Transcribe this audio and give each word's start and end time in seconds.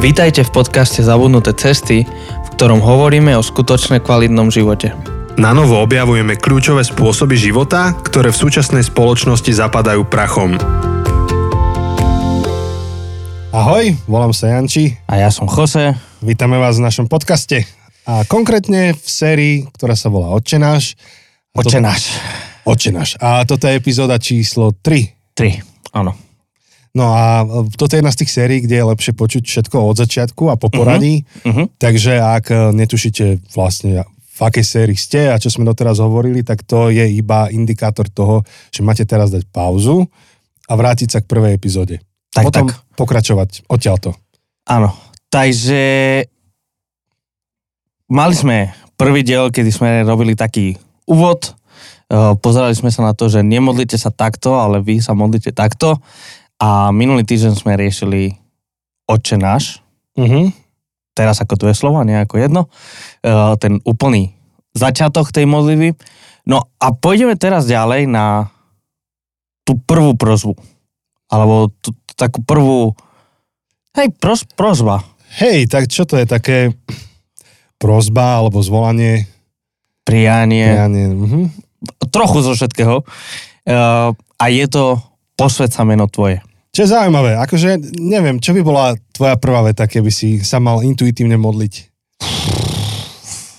Vítajte 0.00 0.48
v 0.48 0.64
podcaste 0.64 1.04
Zabudnuté 1.04 1.52
cesty, 1.52 2.08
v 2.08 2.48
ktorom 2.56 2.80
hovoríme 2.80 3.36
o 3.36 3.44
skutočne 3.44 4.00
kvalitnom 4.00 4.48
živote. 4.48 4.96
Na 5.36 5.52
novo 5.52 5.76
objavujeme 5.76 6.40
kľúčové 6.40 6.88
spôsoby 6.88 7.36
života, 7.36 7.92
ktoré 8.00 8.32
v 8.32 8.40
súčasnej 8.40 8.80
spoločnosti 8.80 9.52
zapadajú 9.52 10.08
prachom. 10.08 10.56
Ahoj, 13.52 13.92
volám 14.08 14.32
sa 14.32 14.56
Janči. 14.56 14.96
A 15.04 15.20
ja 15.20 15.28
som 15.28 15.44
Jose. 15.44 15.92
Vítame 16.24 16.56
vás 16.56 16.80
v 16.80 16.88
našom 16.88 17.04
podcaste. 17.04 17.68
A 18.08 18.24
konkrétne 18.24 18.96
v 18.96 19.04
sérii, 19.04 19.68
ktorá 19.68 20.00
sa 20.00 20.08
volá 20.08 20.32
Otčenáš. 20.32 20.96
Očenáš. 21.52 22.16
Otčenáš. 22.64 23.20
A 23.20 23.44
toto 23.44 23.68
je 23.68 23.76
epizóda 23.76 24.16
číslo 24.16 24.72
3. 24.80 25.36
3, 25.36 25.92
áno. 25.92 26.29
No 26.90 27.14
a 27.14 27.46
toto 27.78 27.94
je 27.94 28.02
jedna 28.02 28.10
z 28.10 28.20
tých 28.26 28.34
sérií, 28.34 28.58
kde 28.66 28.82
je 28.82 28.90
lepšie 28.90 29.12
počuť 29.14 29.42
všetko 29.46 29.76
od 29.78 29.96
začiatku 29.98 30.50
a 30.50 30.58
po 30.58 30.74
poradí. 30.74 31.22
Uh-huh. 31.46 31.70
Takže 31.78 32.18
ak 32.18 32.50
e, 32.50 32.56
netušíte 32.74 33.54
vlastne 33.54 34.02
v 34.10 34.40
akej 34.42 34.64
sérii 34.66 34.98
ste 34.98 35.30
a 35.30 35.38
čo 35.38 35.54
sme 35.54 35.68
doteraz 35.68 36.02
hovorili, 36.02 36.42
tak 36.42 36.66
to 36.66 36.90
je 36.90 37.06
iba 37.06 37.46
indikátor 37.52 38.10
toho, 38.10 38.42
že 38.74 38.82
máte 38.82 39.06
teraz 39.06 39.30
dať 39.30 39.46
pauzu 39.54 40.08
a 40.66 40.72
vrátiť 40.74 41.08
sa 41.14 41.18
k 41.22 41.30
prvej 41.30 41.54
epizóde. 41.54 42.02
Tak, 42.34 42.50
Potom 42.50 42.66
tak. 42.70 42.78
pokračovať 42.98 43.70
odtiaľto. 43.70 44.16
Áno. 44.66 44.90
Takže 45.30 45.82
mali 48.10 48.34
sme 48.34 48.74
prvý 48.98 49.22
diel, 49.22 49.54
kedy 49.54 49.70
sme 49.70 49.90
robili 50.02 50.34
taký 50.34 50.74
úvod. 51.06 51.54
Eh, 52.10 52.34
Pozerali 52.38 52.74
sme 52.74 52.90
sa 52.90 53.06
na 53.06 53.14
to, 53.14 53.30
že 53.30 53.46
nemodlite 53.46 53.94
sa 53.94 54.10
takto, 54.10 54.58
ale 54.58 54.82
vy 54.82 54.98
sa 54.98 55.14
modlite 55.14 55.54
takto. 55.54 56.02
A 56.60 56.92
minulý 56.92 57.24
týždeň 57.24 57.56
sme 57.56 57.80
riešili 57.80 58.36
Otče 59.08 59.40
náš, 59.40 59.80
Uh-huh. 60.20 60.52
teraz 61.16 61.40
ako 61.40 61.56
dve 61.56 61.72
slova, 61.72 62.04
nie 62.04 62.18
ako 62.18 62.36
jedno, 62.36 62.62
eh, 63.24 63.56
ten 63.56 63.80
úplný 63.88 64.36
začiatok 64.76 65.32
tej 65.32 65.48
modlitby. 65.48 65.96
No 66.44 66.68
a 66.76 66.92
pôjdeme 66.92 67.38
teraz 67.40 67.64
ďalej 67.64 68.10
na 68.10 68.52
tú 69.64 69.80
prvú 69.80 70.18
prozbu. 70.18 70.58
Alebo 71.30 71.70
tú, 71.80 71.94
takú 72.18 72.42
prvú, 72.42 72.92
hej, 73.96 74.12
pros, 74.18 74.44
prozba. 74.44 75.00
Hej, 75.40 75.70
tak 75.70 75.88
čo 75.88 76.04
to 76.04 76.18
je 76.18 76.26
také 76.26 76.74
prozba 77.80 78.42
alebo 78.42 78.60
zvolanie? 78.60 79.30
prianie, 80.04 80.74
Ja 80.74 80.90
nie, 80.90 81.06
uh-huh. 81.06 81.46
trochu 82.10 82.42
zo 82.42 82.58
všetkého. 82.58 83.06
Uh, 83.62 84.10
a 84.36 84.44
je 84.50 84.66
to 84.66 84.98
posved 85.38 85.70
sa 85.70 85.86
meno 85.86 86.10
tvoje. 86.10 86.42
Čo 86.70 86.86
je 86.86 86.92
zaujímavé, 86.94 87.34
akože 87.34 87.98
neviem, 87.98 88.38
čo 88.38 88.54
by 88.54 88.62
bola 88.62 88.94
tvoja 89.10 89.34
prvá 89.34 89.66
veta, 89.66 89.90
keby 89.90 90.10
si 90.14 90.38
sa 90.38 90.62
mal 90.62 90.86
intuitívne 90.86 91.34
modliť? 91.34 91.90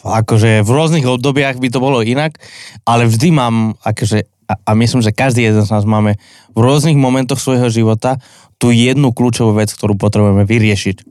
Akože 0.02 0.64
v 0.64 0.70
rôznych 0.72 1.04
obdobiach 1.04 1.60
by 1.60 1.68
to 1.70 1.84
bolo 1.84 2.00
inak, 2.00 2.40
ale 2.88 3.06
vždy 3.12 3.36
mám, 3.36 3.76
akože, 3.84 4.26
a, 4.48 4.54
a 4.64 4.72
myslím, 4.80 5.04
že 5.04 5.12
každý 5.12 5.44
jeden 5.44 5.60
z 5.60 5.70
nás 5.76 5.84
máme 5.84 6.16
v 6.56 6.60
rôznych 6.64 6.96
momentoch 6.96 7.38
svojho 7.38 7.68
života 7.68 8.16
tú 8.56 8.72
jednu 8.72 9.12
kľúčovú 9.12 9.60
vec, 9.60 9.76
ktorú 9.76 10.00
potrebujeme 10.00 10.48
vyriešiť. 10.48 11.04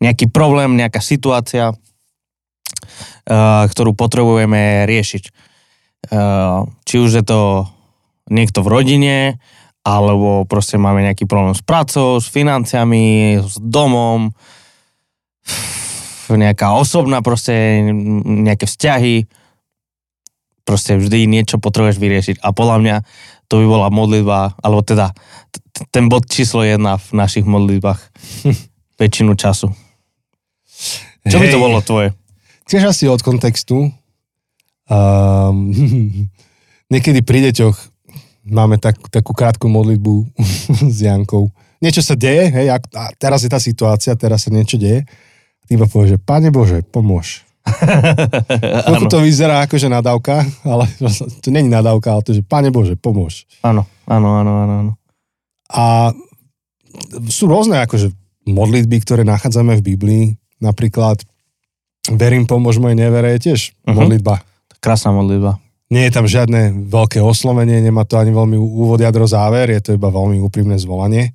Nejaký 0.00 0.30
problém, 0.30 0.78
nejaká 0.78 1.02
situácia, 1.02 1.74
uh, 1.74 3.66
ktorú 3.66 3.92
potrebujeme 3.98 4.86
riešiť. 4.86 5.24
Uh, 6.14 6.70
či 6.86 7.02
už 7.02 7.10
je 7.20 7.24
to 7.26 7.66
niekto 8.30 8.62
v 8.62 8.70
rodine, 8.70 9.16
alebo 9.80 10.44
proste 10.44 10.76
máme 10.76 11.00
nejaký 11.04 11.24
problém 11.24 11.56
s 11.56 11.64
prácou, 11.64 12.20
s 12.20 12.28
financiami, 12.28 13.40
s 13.40 13.56
domom, 13.56 14.28
nejaká 16.30 16.76
osobná 16.76 17.24
proste, 17.24 17.82
nejaké 18.22 18.68
vzťahy, 18.68 19.26
proste 20.62 20.94
vždy 21.00 21.26
niečo 21.26 21.58
potrebuješ 21.58 21.98
vyriešiť. 21.98 22.36
A 22.44 22.54
podľa 22.54 22.76
mňa 22.78 22.96
to 23.50 23.58
by 23.58 23.66
bola 23.66 23.88
modlitba, 23.90 24.54
alebo 24.62 24.86
teda 24.86 25.10
t- 25.50 25.86
ten 25.90 26.06
bod 26.06 26.30
číslo 26.30 26.62
jedna 26.62 27.00
v 27.00 27.08
našich 27.18 27.42
modlitbách 27.42 27.98
väčšinu 29.00 29.34
času. 29.34 29.74
Čo 31.26 31.36
by 31.42 31.46
to 31.50 31.58
bolo 31.58 31.82
tvoje? 31.82 32.14
Tiež 32.70 32.94
asi 32.94 33.10
od 33.10 33.18
kontextu. 33.20 33.90
Um, 34.86 35.74
niekedy 36.94 37.26
pri 37.26 37.50
deťoch 37.50 37.99
máme 38.44 38.76
tak, 38.78 38.96
takú 39.08 39.32
krátku 39.32 39.68
modlitbu 39.68 40.26
s 40.94 40.98
Jankou. 41.00 41.50
Niečo 41.80 42.04
sa 42.04 42.12
deje, 42.12 42.52
hej, 42.52 42.66
a, 42.68 42.76
a 42.76 43.04
teraz 43.16 43.40
je 43.40 43.50
tá 43.50 43.56
situácia, 43.56 44.12
teraz 44.12 44.44
sa 44.44 44.50
niečo 44.52 44.76
deje. 44.76 45.08
Ty 45.64 45.70
iba 45.72 45.88
povieš, 45.88 46.16
že 46.16 46.18
Pane 46.20 46.52
Bože, 46.52 46.84
pomôž. 46.84 47.44
Chvíľku 48.84 49.06
to 49.08 49.20
vyzerá 49.24 49.64
ako, 49.64 49.76
že 49.76 49.88
nadávka, 49.88 50.44
ale 50.64 50.84
to 51.44 51.48
není 51.48 51.68
nadávka, 51.68 52.12
ale 52.12 52.22
to, 52.24 52.36
že 52.36 52.44
Pane 52.44 52.68
Bože, 52.68 52.96
pomôž. 53.00 53.48
Áno, 53.64 53.88
áno, 54.04 54.28
áno, 54.36 54.52
áno. 54.60 54.74
áno. 54.84 54.92
A 55.70 56.12
sú 57.30 57.46
rôzne 57.46 57.78
akože 57.80 58.10
modlitby, 58.50 58.98
ktoré 59.00 59.22
nachádzame 59.22 59.78
v 59.78 59.86
Biblii. 59.94 60.24
Napríklad 60.58 61.22
verím, 62.10 62.44
pomôž 62.44 62.82
mojej 62.82 62.98
nevere 62.98 63.38
je 63.38 63.52
tiež 63.52 63.60
Mhm. 63.86 63.94
modlitba. 63.94 64.34
Krásna 64.80 65.12
modlitba. 65.12 65.60
Nie 65.90 66.06
je 66.06 66.14
tam 66.14 66.26
žiadne 66.30 66.86
veľké 66.86 67.18
oslovenie, 67.18 67.82
nemá 67.82 68.06
to 68.06 68.14
ani 68.14 68.30
veľmi 68.30 68.54
úvod, 68.54 69.02
jadro, 69.02 69.26
záver, 69.26 69.74
je 69.74 69.82
to 69.82 69.90
iba 69.98 70.06
veľmi 70.06 70.38
úprimné 70.38 70.78
zvolanie. 70.78 71.34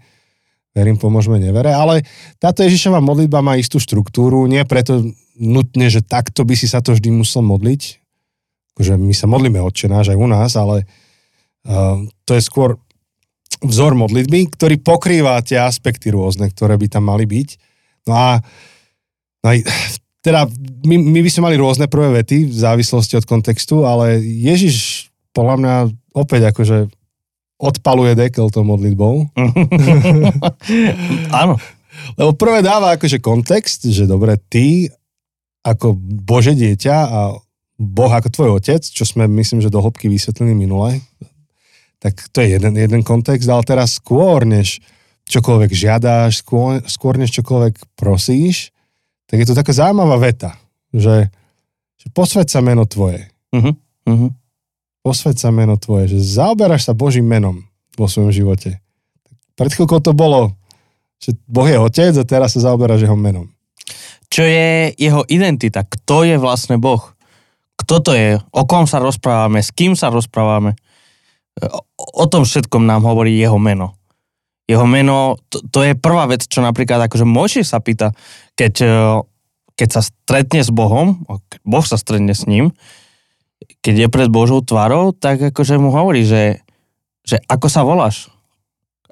Verím, 0.71 0.95
pomôžme 0.95 1.39
nevere, 1.39 1.71
ale 1.71 2.03
táto 2.39 2.63
Ježišova 2.63 3.03
modlitba 3.03 3.43
má 3.43 3.59
istú 3.59 3.79
štruktúru, 3.79 4.47
nie 4.47 4.63
preto 4.63 5.03
nutne, 5.35 5.91
že 5.91 6.03
takto 6.03 6.47
by 6.47 6.55
si 6.55 6.67
sa 6.71 6.79
to 6.79 6.95
vždy 6.95 7.11
musel 7.11 7.43
modliť, 7.43 7.81
že 8.79 8.95
my 8.95 9.11
sa 9.15 9.27
modlíme 9.27 9.59
odčenáš 9.59 10.15
aj 10.15 10.19
u 10.19 10.27
nás, 10.27 10.51
ale 10.55 10.83
uh, 10.83 11.99
to 12.27 12.35
je 12.35 12.43
skôr 12.43 12.79
vzor 13.63 13.95
modlitby, 13.95 14.51
ktorý 14.51 14.79
pokrýva 14.83 15.39
tie 15.43 15.59
aspekty 15.63 16.11
rôzne, 16.11 16.51
ktoré 16.51 16.75
by 16.75 16.87
tam 16.91 17.07
mali 17.07 17.23
byť. 17.23 17.49
No 18.07 18.13
a 18.15 18.29
no 19.43 19.47
aj, 19.47 19.63
teda 20.25 20.49
my, 20.89 20.95
my 20.97 21.19
by 21.21 21.29
sme 21.29 21.45
mali 21.45 21.57
rôzne 21.61 21.85
prvé 21.85 22.25
vety 22.25 22.49
v 22.49 22.55
závislosti 22.57 23.21
od 23.21 23.29
kontextu, 23.29 23.85
ale 23.85 24.17
Ježiš 24.25 25.07
podľa 25.37 25.55
mňa 25.61 25.73
opäť 26.17 26.49
akože 26.49 26.89
odpaluje 27.61 28.17
dekel 28.17 28.49
tou 28.49 28.65
modlitbou. 28.65 29.29
áno, 31.45 31.61
Lebo 32.15 32.31
prvé 32.35 32.59
dáva 32.61 32.95
akože 32.95 33.23
kontext, 33.23 33.87
že 33.87 34.07
dobre, 34.07 34.37
ty 34.51 34.91
ako 35.65 35.97
Bože 35.97 36.53
dieťa 36.53 36.95
a 36.95 37.19
Boh 37.75 38.11
ako 38.11 38.29
tvoj 38.31 38.49
otec, 38.61 38.85
čo 38.85 39.03
sme 39.03 39.27
myslím, 39.27 39.59
že 39.59 39.73
do 39.73 39.81
hĺbky 39.81 40.07
vysvetlili 40.07 40.55
minule, 40.55 41.01
tak 41.99 42.15
to 42.31 42.39
je 42.39 42.55
jeden, 42.55 42.77
jeden 42.77 43.01
kontext, 43.01 43.49
ale 43.49 43.65
teraz 43.65 43.97
skôr, 43.97 44.45
než 44.45 44.79
čokoľvek 45.25 45.71
žiadáš, 45.73 46.45
skôr, 46.45 46.79
skôr 46.85 47.17
než 47.17 47.33
čokoľvek 47.41 47.97
prosíš, 47.97 48.74
tak 49.35 49.43
je 49.43 49.51
to 49.51 49.59
taká 49.59 49.75
zaujímavá 49.75 50.15
veta, 50.15 50.55
že, 50.95 51.27
že 51.99 52.07
posveď 52.15 52.47
sa 52.47 52.63
meno 52.63 52.87
tvoje. 52.87 53.27
uh-huh, 53.51 53.75
uh-huh. 54.07 54.31
Posveď 55.03 55.35
sa 55.35 55.51
meno 55.51 55.75
tvoje, 55.75 56.15
že 56.15 56.39
zaoberáš 56.39 56.87
sa 56.87 56.95
Božím 56.95 57.27
menom 57.27 57.67
vo 57.99 58.07
svojom 58.07 58.31
živote. 58.31 58.79
Pred 59.59 59.75
chvíľkou 59.75 59.99
to 59.99 60.15
bolo, 60.15 60.55
že 61.19 61.35
Boh 61.51 61.67
je 61.67 61.75
otec 61.75 62.15
a 62.15 62.23
teraz 62.23 62.55
sa 62.55 62.71
zaoberáš 62.71 63.03
jeho 63.03 63.19
menom. 63.19 63.51
Čo 64.31 64.47
je 64.47 64.95
jeho 64.95 65.27
identita? 65.27 65.83
Kto 65.83 66.23
je 66.23 66.39
vlastne 66.39 66.79
Boh? 66.79 67.03
Kto 67.75 67.99
to 67.99 68.11
je? 68.15 68.39
O 68.55 68.63
kom 68.63 68.87
sa 68.87 69.03
rozprávame? 69.03 69.59
S 69.59 69.75
kým 69.75 69.99
sa 69.99 70.07
rozprávame? 70.07 70.79
O, 71.59 71.83
o 72.23 72.25
tom 72.31 72.47
všetkom 72.47 72.87
nám 72.87 73.03
hovorí 73.03 73.35
jeho 73.35 73.59
meno. 73.59 73.99
Jeho 74.65 74.87
meno, 74.87 75.37
to, 75.51 75.59
to 75.69 75.83
je 75.85 75.93
prvá 75.93 76.23
vec, 76.25 76.47
čo 76.47 76.63
napríklad 76.63 77.03
akože 77.05 77.27
Mojžiš 77.27 77.75
sa 77.75 77.83
pýta, 77.83 78.15
keď, 78.55 78.73
e, 78.81 78.95
keď 79.75 79.89
sa 79.91 80.01
stretne 80.03 80.63
s 80.63 80.71
Bohom, 80.71 81.23
keď 81.51 81.59
Boh 81.63 81.85
sa 81.85 81.99
stretne 81.99 82.31
s 82.31 82.47
ním, 82.47 82.71
keď 83.83 84.05
je 84.05 84.07
pred 84.09 84.29
Božou 84.31 84.63
tvárou, 84.65 85.13
tak 85.13 85.39
akože 85.39 85.77
mu 85.77 85.93
hovorí, 85.93 86.25
že, 86.25 86.63
že 87.23 87.39
ako 87.45 87.67
sa 87.69 87.85
voláš? 87.85 88.27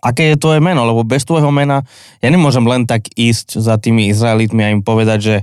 Aké 0.03 0.35
je 0.35 0.41
tvoje 0.41 0.59
meno? 0.59 0.83
Lebo 0.83 1.07
bez 1.07 1.23
tvojho 1.23 1.47
mena 1.53 1.87
ja 2.19 2.27
nemôžem 2.27 2.65
len 2.67 2.83
tak 2.83 3.07
ísť 3.15 3.55
za 3.55 3.79
tými 3.79 4.11
Izraelitmi 4.11 4.61
a 4.65 4.73
im 4.75 4.83
povedať, 4.83 5.19
že 5.21 5.35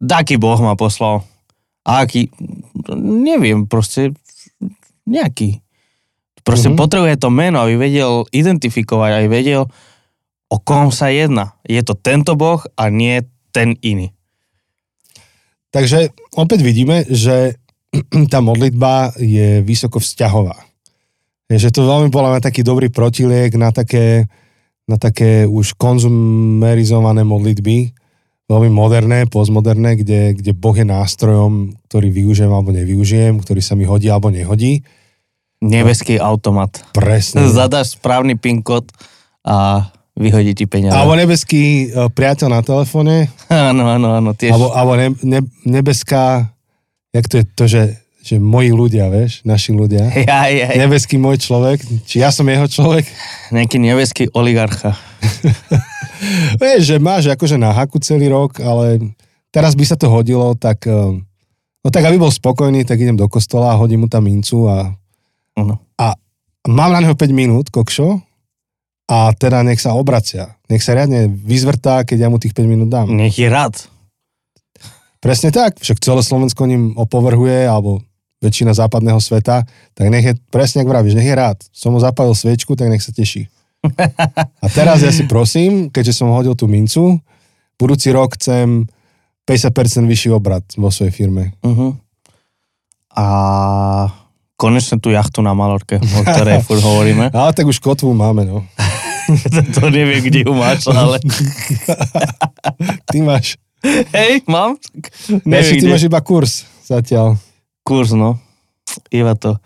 taký 0.00 0.40
Boh 0.40 0.56
ma 0.64 0.78
poslal. 0.78 1.26
A 1.84 2.06
aký? 2.06 2.32
Neviem, 2.96 3.68
proste 3.68 4.16
nejaký. 5.04 5.60
Proste 6.42 6.70
Mhm. 6.70 6.74
mm-hmm. 6.74 6.82
potrebuje 6.82 7.14
to 7.18 7.28
meno, 7.30 7.58
aby 7.62 7.74
vedel 7.78 8.26
identifikovať, 8.34 9.10
aby 9.22 9.28
vedel, 9.28 9.62
o 10.52 10.60
kom 10.60 10.92
sa 10.92 11.08
jedná. 11.08 11.56
Je 11.64 11.80
to 11.80 11.96
tento 11.96 12.36
Boh 12.36 12.60
a 12.76 12.92
nie 12.92 13.24
ten 13.56 13.80
iný. 13.80 14.12
Takže 15.72 16.12
opäť 16.36 16.60
vidíme, 16.60 17.08
že 17.08 17.56
tá 18.32 18.44
modlitba 18.44 19.16
je 19.16 19.64
vysoko 19.64 19.96
vzťahová. 19.96 20.68
Je, 21.48 21.56
že 21.56 21.72
to 21.72 21.88
veľmi 21.88 22.12
podľa 22.12 22.36
mňa 22.36 22.42
taký 22.44 22.60
dobrý 22.60 22.92
protiliek 22.92 23.52
na 23.56 23.72
také, 23.72 24.28
na 24.84 25.00
také 25.00 25.48
už 25.48 25.76
konzumerizované 25.76 27.24
modlitby, 27.24 27.92
veľmi 28.48 28.70
moderné, 28.72 29.24
postmoderné, 29.28 30.00
kde, 30.00 30.36
kde 30.36 30.52
Boh 30.52 30.76
je 30.76 30.84
nástrojom, 30.84 31.76
ktorý 31.88 32.08
využijem 32.12 32.52
alebo 32.52 32.72
nevyužijem, 32.72 33.40
ktorý 33.40 33.60
sa 33.64 33.72
mi 33.76 33.88
hodí 33.88 34.12
alebo 34.12 34.28
nehodí. 34.28 34.84
Nebeský 35.64 36.20
automat. 36.20 36.84
Presne. 36.92 37.48
Zadáš 37.52 37.96
správny 37.96 38.36
PIN 38.36 38.60
kód 38.60 38.88
a 39.44 39.88
vyhodí 40.12 40.52
ti 40.52 40.64
peniaze. 40.68 40.92
Alebo 40.92 41.16
nebeský 41.16 41.88
uh, 41.88 42.12
priateľ 42.12 42.48
na 42.48 42.60
telefóne, 42.60 43.32
Áno, 43.48 43.88
áno, 43.88 44.12
áno, 44.12 44.30
tiež. 44.36 44.52
alebo, 44.52 44.68
alebo 44.72 44.92
ne, 44.96 45.08
ne, 45.24 45.40
nebeská, 45.64 46.52
jak 47.12 47.26
to 47.28 47.40
je 47.40 47.44
to, 47.56 47.64
že, 47.64 47.82
že 48.20 48.34
moji 48.36 48.70
ľudia, 48.70 49.08
vieš, 49.08 49.40
naši 49.42 49.72
ľudia. 49.72 50.12
Ja, 50.28 50.46
ja, 50.52 50.68
ja. 50.72 50.78
Nebeský 50.78 51.16
môj 51.16 51.40
človek, 51.40 51.80
či 52.04 52.20
ja 52.20 52.28
som 52.28 52.44
jeho 52.44 52.68
človek. 52.68 53.08
Nejaký 53.50 53.76
nebeský 53.80 54.28
oligarcha. 54.32 54.94
Vieš, 56.62 56.94
že 56.94 56.96
máš 57.02 57.26
akože 57.26 57.58
na 57.58 57.74
haku 57.74 57.98
celý 57.98 58.30
rok, 58.30 58.62
ale 58.62 59.10
teraz 59.50 59.74
by 59.74 59.82
sa 59.82 59.98
to 59.98 60.06
hodilo, 60.06 60.54
tak, 60.54 60.86
eh, 60.86 61.18
no 61.82 61.88
tak 61.90 62.06
aby 62.06 62.14
bol 62.14 62.30
spokojný, 62.30 62.86
tak 62.86 63.02
idem 63.02 63.18
do 63.18 63.26
kostola 63.26 63.74
a 63.74 63.78
hodím 63.78 64.06
mu 64.06 64.08
tam 64.08 64.22
mincu 64.22 64.70
a, 64.70 64.94
Áno. 65.58 65.82
a 65.98 66.14
mám 66.70 66.94
na 66.94 67.02
neho 67.02 67.18
5 67.18 67.34
minút, 67.34 67.74
kokšo, 67.74 68.22
a 69.12 69.28
teda 69.36 69.60
nech 69.60 69.76
sa 69.76 69.92
obracia. 69.92 70.56
Nech 70.72 70.80
sa 70.80 70.96
riadne 70.96 71.28
vyzvrtá, 71.28 72.08
keď 72.08 72.16
ja 72.24 72.28
mu 72.32 72.40
tých 72.40 72.56
5 72.56 72.64
minút 72.64 72.88
dám. 72.88 73.12
Nech 73.12 73.36
je 73.36 73.44
rád. 73.52 73.76
Presne 75.20 75.52
tak, 75.52 75.76
však 75.76 76.00
celé 76.00 76.24
Slovensko 76.24 76.64
ním 76.64 76.96
opovrhuje, 76.96 77.68
alebo 77.68 78.00
väčšina 78.42 78.72
západného 78.74 79.20
sveta, 79.22 79.68
tak 79.94 80.06
nech 80.08 80.24
je, 80.26 80.34
presne 80.50 80.82
ako 80.82 80.90
vravíš, 80.96 81.14
nech 81.14 81.28
je 81.28 81.36
rád. 81.36 81.60
Som 81.70 81.94
mu 81.94 82.00
zapalil 82.00 82.32
sviečku, 82.32 82.72
tak 82.74 82.88
nech 82.88 83.04
sa 83.04 83.12
teší. 83.12 83.52
A 84.64 84.66
teraz 84.72 85.04
ja 85.04 85.12
si 85.12 85.28
prosím, 85.28 85.92
keďže 85.92 86.24
som 86.24 86.32
hodil 86.32 86.56
tú 86.56 86.66
mincu, 86.66 87.20
budúci 87.76 88.10
rok 88.10 88.34
chcem 88.40 88.88
50% 89.46 90.08
vyšší 90.08 90.28
obrad 90.32 90.64
vo 90.74 90.88
svojej 90.90 91.12
firme. 91.14 91.54
Uh-huh. 91.62 91.94
A 93.12 93.26
konečne 94.58 94.98
tú 95.02 95.10
jachtu 95.10 95.42
na 95.42 95.54
Malorke, 95.54 95.98
o 95.98 96.20
ktorej 96.22 96.62
furt 96.66 96.82
hovoríme. 96.82 97.30
Ale 97.34 97.50
tak 97.54 97.66
už 97.66 97.78
kotvu 97.78 98.10
máme, 98.10 98.46
no. 98.46 98.64
to 99.76 99.82
neviem, 99.88 100.20
kde 100.20 100.42
ju 100.44 100.52
máš, 100.52 100.86
ale... 100.88 101.18
Ty 103.12 103.18
máš, 103.22 103.56
Hej, 104.14 104.46
mám? 104.46 104.78
neviem, 105.42 105.74
ty 105.74 105.82
kde. 105.82 105.90
máš 105.90 106.02
iba 106.06 106.20
kurz 106.22 106.62
zatiaľ. 106.86 107.34
Kurz, 107.82 108.14
no. 108.14 108.38
Iba 109.10 109.34
to. 109.34 109.58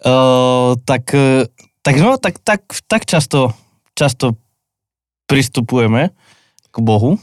Uh, 0.00 0.72
tak, 0.88 1.12
eh, 1.12 1.44
tak 1.84 2.00
no, 2.00 2.16
tak, 2.16 2.40
tak, 2.40 2.64
tak 2.88 3.04
často, 3.04 3.52
často 3.92 4.40
pristupujeme 5.28 6.10
k 6.72 6.76
Bohu. 6.80 7.20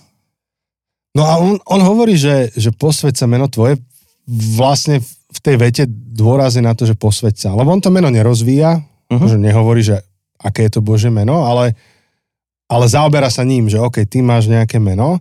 No 1.17 1.23
a 1.25 1.41
on, 1.41 1.57
on 1.65 1.81
hovorí, 1.81 2.13
že, 2.13 2.53
že 2.53 2.69
posveď 2.69 3.17
sa 3.17 3.25
meno 3.25 3.49
tvoje, 3.49 3.81
vlastne 4.29 5.01
v 5.29 5.39
tej 5.41 5.55
vete 5.57 5.83
dôraz 5.89 6.53
je 6.53 6.63
na 6.63 6.77
to, 6.77 6.85
že 6.85 6.93
posveď 6.93 7.35
sa. 7.35 7.49
Lebo 7.57 7.73
on 7.73 7.81
to 7.81 7.89
meno 7.89 8.13
nerozvíja, 8.13 8.85
Mhm. 9.09 9.25
že 9.25 9.37
nehovorí, 9.41 9.81
že 9.81 10.05
aké 10.39 10.67
je 10.67 10.79
to 10.79 10.81
Bože 10.81 11.11
meno, 11.11 11.43
ale, 11.43 11.75
ale 12.71 12.85
zaoberá 12.87 13.27
sa 13.27 13.43
ním, 13.43 13.67
že 13.67 13.79
OK, 13.79 14.07
ty 14.07 14.23
máš 14.23 14.47
nejaké 14.47 14.79
meno. 14.79 15.19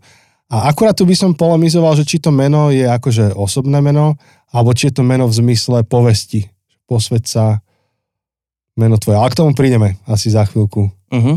A 0.48 0.72
akurát 0.72 0.96
tu 0.96 1.04
by 1.04 1.12
som 1.12 1.36
polemizoval, 1.36 1.92
že 1.92 2.08
či 2.08 2.16
to 2.22 2.32
meno 2.32 2.72
je 2.72 2.88
akože 2.88 3.36
osobné 3.36 3.84
meno, 3.84 4.16
alebo 4.48 4.72
či 4.72 4.88
je 4.88 4.96
to 4.96 5.02
meno 5.04 5.28
v 5.28 5.36
zmysle 5.44 5.84
povesti. 5.84 6.48
Posveď 6.88 7.22
sa 7.28 7.44
meno 8.78 8.96
tvoje. 8.96 9.20
Ale 9.20 9.28
k 9.28 9.38
tomu 9.44 9.52
prídeme 9.52 10.00
asi 10.08 10.32
za 10.32 10.48
chvíľku. 10.48 10.88
Uh-huh. 11.12 11.36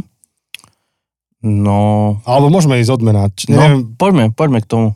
No, 1.41 2.21
Alebo 2.23 2.53
môžeme 2.53 2.77
ísť 2.77 2.93
od 2.95 3.01
mena. 3.01 3.27
Č- 3.33 3.49
no 3.49 3.57
neviem, 3.57 3.81
poďme, 3.97 4.25
poďme 4.31 4.61
k 4.61 4.69
tomu. 4.69 4.87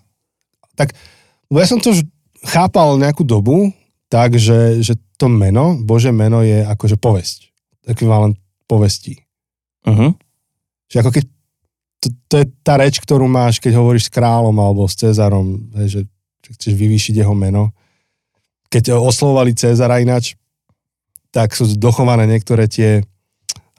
Lebo 1.49 1.57
ja 1.57 1.67
som 1.67 1.81
to 1.81 1.91
už 1.91 2.05
chápal 2.45 3.01
nejakú 3.01 3.25
dobu, 3.25 3.73
tak, 4.07 4.37
že, 4.37 4.79
že 4.85 4.93
to 5.17 5.25
meno, 5.25 5.75
Bože 5.81 6.13
meno 6.13 6.45
je 6.45 6.61
akože 6.61 7.01
povesť. 7.01 7.49
Ekvivalent 7.89 8.37
povesti. 8.65 9.21
Uh-huh. 9.85 10.13
Že 10.89 10.95
ako 11.01 11.09
keď, 11.13 11.23
to, 12.01 12.07
to 12.29 12.35
je 12.41 12.45
tá 12.65 12.73
reč, 12.77 12.97
ktorú 13.01 13.25
máš, 13.29 13.62
keď 13.62 13.77
hovoríš 13.77 14.09
s 14.09 14.13
kráľom 14.13 14.53
alebo 14.57 14.85
s 14.85 14.97
Cezarom, 14.97 15.69
hej, 15.81 15.88
že, 15.89 16.01
chceš 16.45 16.73
vyvýšiť 16.77 17.25
jeho 17.25 17.33
meno. 17.33 17.73
Keď 18.69 18.97
oslovovali 18.97 19.57
Cezara 19.57 19.97
ináč, 19.97 20.38
tak 21.33 21.57
sú 21.57 21.65
dochované 21.75 22.29
niektoré 22.29 22.69
tie 22.69 23.01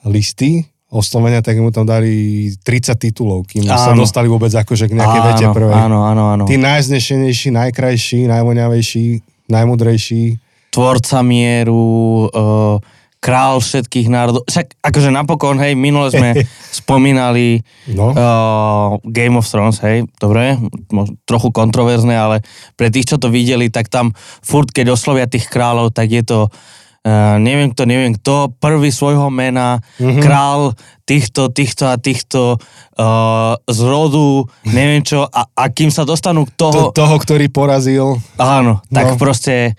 listy 0.06 0.66
oslovenia, 0.86 1.42
tak 1.42 1.58
mu 1.58 1.74
tam 1.74 1.82
dali 1.82 2.54
30 2.62 2.94
titulov, 2.94 3.42
kým 3.50 3.66
sa 3.66 3.90
Áno. 3.90 4.06
dostali 4.06 4.30
vôbec 4.30 4.54
akože 4.54 4.86
k 4.86 4.94
nejakej 4.94 5.20
áno, 5.20 5.28
vete 5.34 5.46
prvej. 5.50 5.74
Áno, 5.74 5.98
áno, 6.06 6.22
áno. 6.30 6.44
Ty 6.46 6.56
najznešenejší, 6.62 7.50
najkrajší, 7.50 8.30
najvoňavejší, 8.30 9.06
najmudrejší. 9.50 10.38
Tvorca 10.70 11.18
mieru, 11.26 12.30
uh, 12.30 12.78
král 13.26 13.58
všetkých 13.58 14.06
národov. 14.06 14.46
Však 14.46 14.78
akože 14.78 15.11
napokon, 15.11 15.58
hej, 15.58 15.75
minule 15.75 16.14
sme 16.14 16.46
spomínali 16.87 17.67
No, 17.90 18.14
uh, 18.14 18.88
Game 19.02 19.34
of 19.34 19.50
Thrones, 19.50 19.82
hej, 19.82 20.06
dobre, 20.23 20.55
možno 20.94 21.19
trochu 21.26 21.50
kontroverzné, 21.50 22.14
ale 22.14 22.46
pre 22.78 22.87
tých, 22.94 23.11
čo 23.11 23.17
to 23.19 23.26
videli, 23.26 23.67
tak 23.67 23.90
tam 23.90 24.14
furt, 24.46 24.70
keď 24.70 24.94
oslovia 24.94 25.26
tých 25.26 25.50
kráľov, 25.50 25.90
tak 25.90 26.14
je 26.14 26.23
to 26.23 26.38
uh, 26.46 27.37
neviem 27.43 27.75
kto, 27.75 27.82
neviem 27.87 28.12
kto, 28.14 28.55
prvý 28.62 28.90
svojho 28.94 29.31
mena, 29.31 29.82
mm-hmm. 29.99 30.23
král 30.23 30.75
týchto, 31.06 31.50
týchto 31.50 31.87
a 31.87 31.99
týchto 31.99 32.58
uh, 32.58 33.55
z 33.67 33.81
rodu, 33.87 34.46
neviem 34.67 35.02
čo, 35.06 35.26
a, 35.26 35.50
a 35.50 35.64
kým 35.70 35.90
sa 35.90 36.02
dostanú 36.02 36.46
k 36.46 36.55
toho, 36.58 36.90
to, 36.90 37.02
toho, 37.02 37.17
ktorý 37.19 37.46
porazil. 37.50 38.19
Áno, 38.38 38.82
tak 38.90 39.14
No. 39.14 39.19
proste 39.19 39.78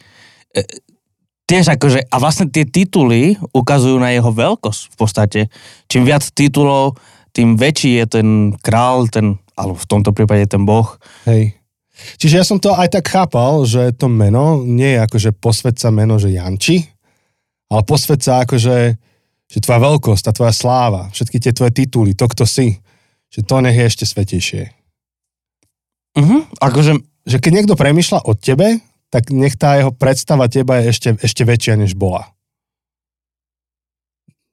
e, 0.55 0.63
tiež 1.47 1.79
akože, 1.79 2.11
a 2.11 2.15
vlastne 2.19 2.51
tie 2.51 2.67
tituly 2.67 3.39
ukazujú 3.55 3.97
na 3.97 4.11
jeho 4.11 4.29
veľkosť 4.29 4.81
v 4.91 4.95
podstate. 4.99 5.39
Čím 5.87 6.03
viac 6.03 6.27
titulov, 6.35 6.99
tým 7.31 7.55
väčší 7.55 8.03
je 8.03 8.05
ten 8.19 8.27
král, 8.59 9.07
ten, 9.07 9.39
alebo 9.55 9.79
v 9.79 9.89
tomto 9.89 10.11
prípade 10.11 10.43
ten 10.51 10.67
boh. 10.67 10.99
Hej. 11.23 11.55
Čiže 12.21 12.35
ja 12.37 12.45
som 12.45 12.61
to 12.61 12.75
aj 12.75 12.99
tak 12.99 13.09
chápal, 13.09 13.65
že 13.65 13.95
to 13.95 14.05
meno 14.05 14.61
nie 14.61 14.93
je 14.93 14.99
akože 15.01 15.29
posved 15.39 15.79
sa 15.79 15.89
meno, 15.89 16.21
že 16.21 16.35
Janči, 16.35 16.85
ale 17.73 17.81
posved 17.87 18.21
sa 18.21 18.45
akože, 18.45 18.77
že 19.49 19.57
tvoja 19.63 19.79
veľkosť, 19.81 20.21
tá 20.27 20.31
tvoja 20.35 20.53
sláva, 20.53 21.09
všetky 21.09 21.41
tie 21.41 21.55
tvoje 21.55 21.73
tituly, 21.73 22.13
to, 22.13 22.27
kto 22.29 22.45
si, 22.45 22.77
že 23.33 23.41
to 23.41 23.63
nech 23.63 23.73
je 23.73 23.85
ešte 23.87 24.05
svetejšie. 24.05 24.63
Uh-huh. 26.17 26.43
Akože, 26.61 27.01
Že 27.27 27.43
keď 27.43 27.51
niekto 27.51 27.75
premýšľa 27.75 28.23
o 28.23 28.33
tebe, 28.39 28.79
tak 29.07 29.31
nech 29.31 29.55
tá 29.55 29.79
jeho 29.79 29.91
predstava 29.95 30.51
teba 30.51 30.83
je 30.83 30.91
ešte, 30.91 31.09
ešte 31.23 31.43
väčšia, 31.47 31.79
než 31.79 31.95
bola. 31.95 32.27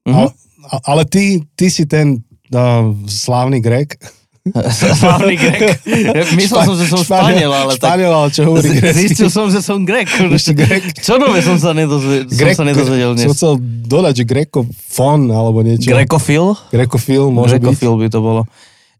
uh-huh. 0.06 0.30
A- 0.70 0.82
Ale 0.88 1.04
ty, 1.04 1.42
ty 1.58 1.68
si 1.68 1.84
ten 1.84 2.22
no, 2.48 2.94
slávny 3.10 3.58
Grek. 3.60 3.98
Slavný 5.00 5.40
Grek. 5.40 5.80
Myslel 6.38 6.60
som, 6.68 6.76
že 6.76 6.84
som 6.84 7.00
Španiel, 7.00 7.48
ale 7.48 7.80
tak... 7.80 7.96
Španiel, 7.96 8.12
ale 8.12 8.28
čo 8.28 8.42
hovorí? 8.44 8.76
Zistil 9.00 9.32
som, 9.32 9.48
že 9.48 9.64
som 9.64 9.80
Grek. 9.88 10.08
Grek. 10.28 11.00
Čo 11.00 11.16
nové 11.16 11.40
som 11.40 11.56
sa 11.56 11.72
nedozvedel, 11.72 12.28
som 12.28 12.52
sa 12.52 12.64
nedozvedel 12.68 13.10
Som 13.16 13.18
dnes. 13.24 13.32
chcel 13.32 13.52
dodať, 13.88 14.12
že 14.20 14.24
grekofón 14.28 15.32
alebo 15.32 15.64
niečo. 15.64 15.88
Grekofil? 15.88 16.52
Grekofil 16.68 17.32
môže 17.32 17.56
byť. 17.56 17.72
Grekofil 17.72 17.92
by 17.96 18.06
to 18.12 18.20
bolo. 18.20 18.42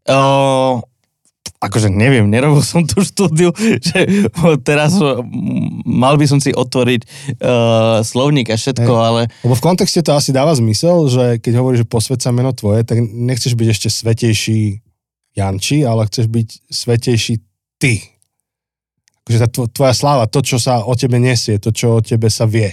Uh, 0.05 0.81
akože 1.55 1.87
neviem, 1.87 2.25
nerobil 2.25 2.61
som 2.61 2.81
tú 2.81 3.01
štúdiu, 3.01 3.49
že 3.81 4.27
teraz 4.61 4.97
mal 5.83 6.15
by 6.15 6.25
som 6.25 6.37
si 6.37 6.49
otvoriť 6.49 7.01
uh, 7.35 7.99
slovník 8.01 8.49
a 8.49 8.55
všetko, 8.55 8.85
Hej. 8.87 9.03
ale 9.03 9.21
Lebo 9.41 9.55
v 9.55 9.63
kontexte 9.63 9.99
to 9.99 10.11
asi 10.11 10.29
dáva 10.29 10.53
zmysel, 10.53 11.07
že 11.07 11.23
keď 11.39 11.53
hovoríš, 11.55 11.81
že 11.81 11.87
posved 11.87 12.19
sa 12.19 12.29
meno 12.29 12.51
tvoje, 12.51 12.83
tak 12.83 12.99
nechceš 12.99 13.53
byť 13.53 13.67
ešte 13.67 13.87
svetejší 13.89 14.83
Janči, 15.33 15.81
ale 15.81 16.05
chceš 16.05 16.27
byť 16.27 16.47
svetejší 16.65 17.33
ty. 17.75 17.99
Akože 19.21 19.39
tá 19.39 19.47
tvo- 19.47 19.67
tvoja 19.67 19.91
sláva, 19.91 20.25
to, 20.25 20.39
čo 20.39 20.55
sa 20.55 20.79
o 20.79 20.93
tebe 20.93 21.17
nesie, 21.17 21.57
to, 21.57 21.69
čo 21.69 21.97
o 21.97 22.01
tebe 22.01 22.29
sa 22.29 22.45
vie, 22.45 22.71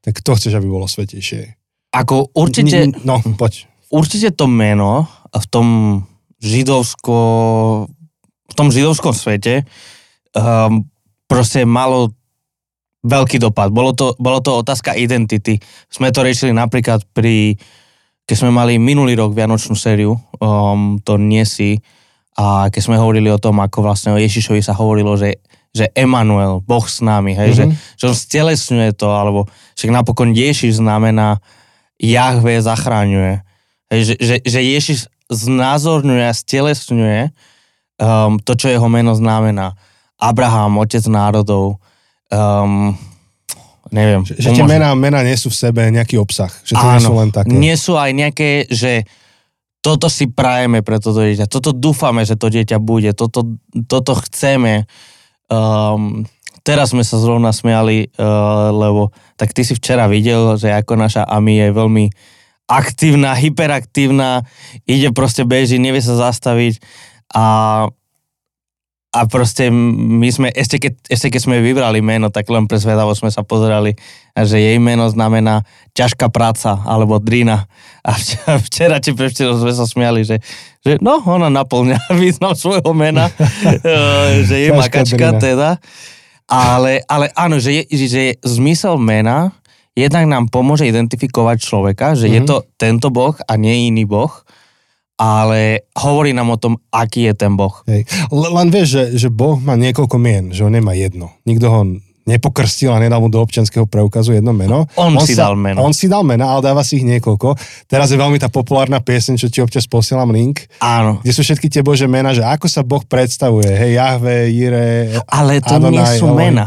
tak 0.00 0.18
to 0.18 0.34
chceš, 0.34 0.52
aby 0.52 0.66
bolo 0.66 0.84
svetejšie. 0.84 1.56
ako 1.94 2.34
určite, 2.34 2.90
No, 3.00 3.22
poď. 3.36 3.64
určite 3.88 4.32
to 4.32 4.44
meno 4.44 5.06
v 5.30 5.46
tom 5.46 5.66
židovsko, 6.42 7.16
v 8.52 8.54
tom 8.54 8.68
židovskom 8.68 9.16
svete 9.16 9.64
um, 10.36 10.84
proste 11.24 11.64
malo 11.64 12.12
veľký 13.02 13.40
dopad. 13.40 13.72
Bolo 13.72 13.96
to, 13.96 14.14
bolo 14.20 14.38
to 14.44 14.60
otázka 14.60 14.94
identity. 14.94 15.58
Sme 15.90 16.12
to 16.12 16.22
riešili 16.22 16.54
napríklad 16.54 17.02
pri, 17.10 17.56
keď 18.28 18.36
sme 18.36 18.50
mali 18.54 18.78
minulý 18.78 19.18
rok 19.18 19.34
Vianočnú 19.34 19.74
sériu, 19.74 20.20
um, 20.38 21.00
to 21.02 21.18
nie 21.18 21.42
si, 21.42 21.82
a 22.32 22.72
keď 22.72 22.80
sme 22.80 22.96
hovorili 22.96 23.28
o 23.28 23.40
tom, 23.40 23.60
ako 23.60 23.84
vlastne 23.84 24.16
o 24.16 24.20
Ježišovi 24.20 24.64
sa 24.64 24.72
hovorilo, 24.72 25.18
že, 25.20 25.36
že 25.74 25.92
Emanuel, 25.92 26.64
Boh 26.64 26.86
s 26.86 27.04
nami, 27.04 27.36
hej, 27.36 27.52
mm-hmm. 27.52 27.72
že, 27.76 27.98
že 28.00 28.04
on 28.08 28.16
stelesňuje 28.16 28.90
to, 28.96 29.08
alebo 29.12 29.44
však 29.76 29.92
napokon 29.92 30.32
Ježiš 30.32 30.80
znamená 30.80 31.44
Jahve 32.00 32.56
zachráňuje. 32.64 33.44
Hej, 33.92 34.00
že, 34.00 34.14
že, 34.16 34.36
že 34.48 34.60
Ježiš 34.64 34.98
znázorňuje 35.28 36.24
a 36.24 36.32
stelesňuje 36.32 37.20
um, 38.02 38.42
to, 38.42 38.58
čo 38.58 38.66
jeho 38.66 38.88
meno 38.90 39.14
znamená. 39.14 39.78
Abraham, 40.18 40.82
otec 40.82 41.02
národov, 41.06 41.78
um, 42.30 42.94
neviem. 43.90 44.22
Že, 44.26 44.34
že 44.38 44.48
tie 44.58 44.66
mená, 44.66 44.94
mená 44.94 45.22
nie 45.22 45.38
sú 45.38 45.50
v 45.50 45.58
sebe 45.58 45.82
nejaký 45.90 46.18
obsah. 46.18 46.50
Že 46.66 46.72
to 46.74 46.86
nie 46.86 47.02
sú 47.02 47.14
len 47.14 47.30
také. 47.30 47.50
nie 47.54 47.76
sú 47.78 47.92
aj 47.98 48.10
nejaké, 48.14 48.50
že 48.70 49.06
toto 49.82 50.06
si 50.06 50.30
prajeme 50.30 50.86
pre 50.86 51.02
toto 51.02 51.26
dieťa, 51.26 51.50
toto 51.50 51.74
dúfame, 51.74 52.22
že 52.22 52.38
to 52.38 52.46
dieťa 52.46 52.78
bude, 52.78 53.10
toto, 53.18 53.58
toto 53.90 54.14
chceme. 54.22 54.86
Um, 55.50 56.22
teraz 56.62 56.94
sme 56.94 57.02
sa 57.02 57.18
zrovna 57.18 57.50
smiali, 57.50 58.14
uh, 58.14 58.70
lebo 58.70 59.10
tak 59.34 59.50
ty 59.50 59.66
si 59.66 59.74
včera 59.74 60.06
videl, 60.06 60.54
že 60.54 60.70
ako 60.70 60.94
naša 60.94 61.26
Ami 61.26 61.58
je 61.58 61.74
veľmi 61.74 62.06
aktívna, 62.70 63.34
hyperaktívna, 63.34 64.46
ide 64.86 65.10
proste 65.10 65.42
beží, 65.42 65.82
nevie 65.82 65.98
sa 65.98 66.14
zastaviť 66.30 66.78
a 67.34 67.44
a 69.12 69.28
proste 69.28 69.68
my 69.68 70.24
sme, 70.32 70.48
ešte 70.56 70.80
keď, 70.80 70.92
ešte 71.04 71.28
keď 71.28 71.40
sme 71.44 71.60
vybrali 71.60 72.00
meno, 72.00 72.32
tak 72.32 72.48
len 72.48 72.64
pre 72.64 72.80
zvedavo 72.80 73.12
sme 73.12 73.28
sa 73.28 73.44
pozerali, 73.44 73.92
že 74.32 74.56
jej 74.56 74.80
meno 74.80 75.04
znamená 75.04 75.68
ťažká 75.92 76.32
práca, 76.32 76.80
alebo 76.88 77.20
drina. 77.20 77.68
A 78.00 78.16
včera, 78.16 78.56
včera 78.56 78.96
či 79.04 79.12
prevčera 79.12 79.52
sme 79.52 79.68
sa 79.76 79.84
smiali, 79.84 80.24
že, 80.24 80.40
že 80.80 80.96
no, 81.04 81.20
ona 81.28 81.52
naplňa 81.52 82.08
význam 82.24 82.56
svojho 82.56 82.96
mena, 82.96 83.28
eh, 83.84 84.48
že 84.48 84.64
je 84.64 84.68
makačka 84.72 85.36
drina. 85.36 85.44
teda. 85.44 85.70
Ale, 86.48 87.04
ale 87.04 87.28
áno, 87.36 87.60
že 87.60 87.84
je, 87.84 88.08
že 88.08 88.20
je 88.32 88.34
zmysel 88.40 88.96
mena 88.96 89.52
jednak 89.92 90.24
nám 90.24 90.48
pomôže 90.48 90.88
identifikovať 90.88 91.56
človeka, 91.60 92.16
že 92.16 92.28
mm-hmm. 92.28 92.36
je 92.36 92.40
Mhm. 92.40 92.48
to 92.48 92.56
tento 92.80 93.08
boh 93.12 93.36
a 93.36 93.52
nie 93.60 93.92
iný 93.92 94.08
boh, 94.08 94.32
ale 95.16 95.86
hovorí 95.94 96.32
nám 96.32 96.50
o 96.50 96.58
tom, 96.58 96.80
aký 96.90 97.30
je 97.30 97.34
ten 97.36 97.52
boh. 97.54 97.84
Hej. 97.86 98.08
Len 98.32 98.68
vieš, 98.68 98.88
že, 98.90 99.04
že 99.16 99.28
Boh 99.28 99.60
má 99.60 99.76
niekoľko 99.76 100.16
mien, 100.18 100.44
že 100.50 100.64
on 100.64 100.72
nemá 100.72 100.96
jedno. 100.96 101.30
Nikto 101.44 101.66
ho 101.68 101.80
nepokrstil 102.22 102.94
a 102.94 103.02
nedal 103.02 103.18
mu 103.18 103.26
do 103.26 103.42
občianského 103.42 103.82
preukazu 103.82 104.30
jedno 104.30 104.54
meno. 104.54 104.86
On 104.94 105.10
si 105.18 105.34
dal 105.34 105.58
meno. 105.58 105.82
On 105.82 105.90
si 105.90 106.06
dal 106.06 106.22
meno, 106.22 106.46
ale 106.46 106.62
dáva 106.62 106.86
si 106.86 107.02
ich 107.02 107.06
niekoľko. 107.06 107.58
Teraz 107.90 108.14
je 108.14 108.18
veľmi 108.18 108.38
tá 108.38 108.46
populárna 108.46 109.02
pieseň, 109.02 109.34
čo 109.42 109.50
ti 109.50 109.58
občas 109.58 109.90
posielam 109.90 110.30
link, 110.30 110.70
Áno. 110.78 111.18
kde 111.26 111.32
sú 111.34 111.42
všetky 111.42 111.66
tie 111.66 111.82
Bože 111.82 112.06
mená, 112.06 112.30
že 112.30 112.46
ako 112.46 112.70
sa 112.70 112.86
Boh 112.86 113.02
predstavuje. 113.02 113.66
Hej, 113.66 113.98
Jahve, 113.98 114.54
Jire, 114.54 115.18
Ale 115.26 115.58
to 115.58 115.74
nie 115.82 115.98
Adonai, 115.98 116.14
sú 116.14 116.26
Elohim. 116.30 116.38
mena. 116.54 116.66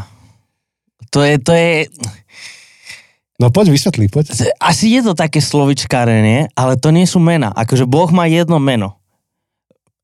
To 1.15 1.23
je, 1.23 1.39
to 1.39 1.51
je, 1.55 1.87
No 3.35 3.51
poď 3.51 3.75
vysvetli, 3.75 4.07
poď. 4.07 4.31
asi 4.63 4.95
je 4.95 5.03
to 5.03 5.11
také 5.11 5.43
slovičkárenie, 5.43 6.47
ale 6.55 6.79
to 6.79 6.95
nie 6.95 7.03
sú 7.03 7.19
mena. 7.19 7.51
Akože 7.51 7.83
Boh 7.83 8.07
má 8.15 8.31
jedno 8.31 8.63
meno. 8.63 9.03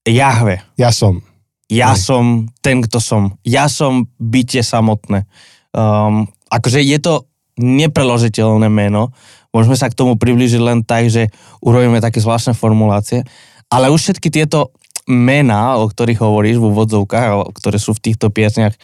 Jahve. 0.04 0.60
Ja 0.76 0.92
som. 0.92 1.24
Ja 1.72 1.96
Hej. 1.96 2.04
som 2.04 2.24
ten, 2.60 2.84
kto 2.84 3.00
som. 3.00 3.40
Ja 3.48 3.72
som 3.72 4.12
bytie 4.20 4.60
samotné. 4.60 5.24
Um, 5.72 6.28
akože 6.52 6.84
je 6.84 7.00
to 7.00 7.32
nepreložiteľné 7.56 8.68
meno. 8.68 9.16
Môžeme 9.56 9.80
sa 9.80 9.88
k 9.88 9.96
tomu 9.96 10.20
priblížiť 10.20 10.60
len 10.60 10.84
tak, 10.84 11.08
že 11.08 11.32
urobíme 11.64 12.04
také 12.04 12.20
zvláštne 12.20 12.52
formulácie. 12.52 13.24
Ale 13.72 13.88
už 13.88 14.04
všetky 14.04 14.28
tieto 14.28 14.76
mená, 15.08 15.80
o 15.80 15.88
ktorých 15.88 16.20
hovoríš 16.20 16.60
v 16.60 16.68
úvodzovkách, 16.68 17.56
ktoré 17.56 17.78
sú 17.80 17.96
v 17.96 18.04
týchto 18.12 18.28
piesniach, 18.28 18.76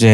že 0.00 0.12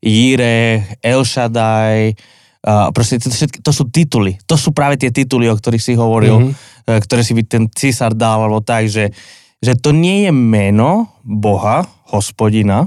Jire, 0.00 0.88
El 1.04 1.20
Shaddai, 1.28 2.16
a 2.62 2.94
proste 2.94 3.18
to, 3.18 3.26
všetky, 3.26 3.58
to 3.58 3.74
sú 3.74 3.90
tituly. 3.90 4.38
To 4.46 4.54
sú 4.54 4.70
práve 4.70 4.94
tie 4.94 5.10
tituly, 5.10 5.50
o 5.50 5.58
ktorých 5.58 5.82
si 5.82 5.92
hovoril, 5.98 6.38
Mhm. 6.38 6.46
mm-hmm. 6.54 7.00
ktoré 7.02 7.22
si 7.26 7.34
by 7.34 7.42
ten 7.42 7.64
císar 7.74 8.14
dal, 8.14 8.46
alebo 8.46 8.62
tak, 8.62 8.86
že, 8.86 9.10
že 9.58 9.74
to 9.74 9.90
nie 9.90 10.26
je 10.26 10.32
meno 10.34 11.10
Boha, 11.26 11.86
hospodina, 12.14 12.86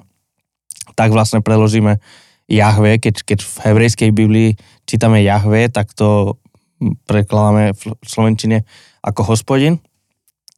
tak 0.96 1.12
vlastne 1.12 1.44
preložíme 1.44 2.00
Jahve, 2.48 3.02
keď, 3.02 3.26
keď 3.26 3.40
v 3.42 3.54
hebrejskej 3.68 4.10
Biblii 4.14 4.50
čítame 4.86 5.26
Jahve, 5.26 5.68
tak 5.68 5.92
to 5.98 6.38
prekladáme 7.10 7.74
v 7.74 7.82
slovenčine 8.06 8.64
ako 9.02 9.34
hospodin. 9.34 9.82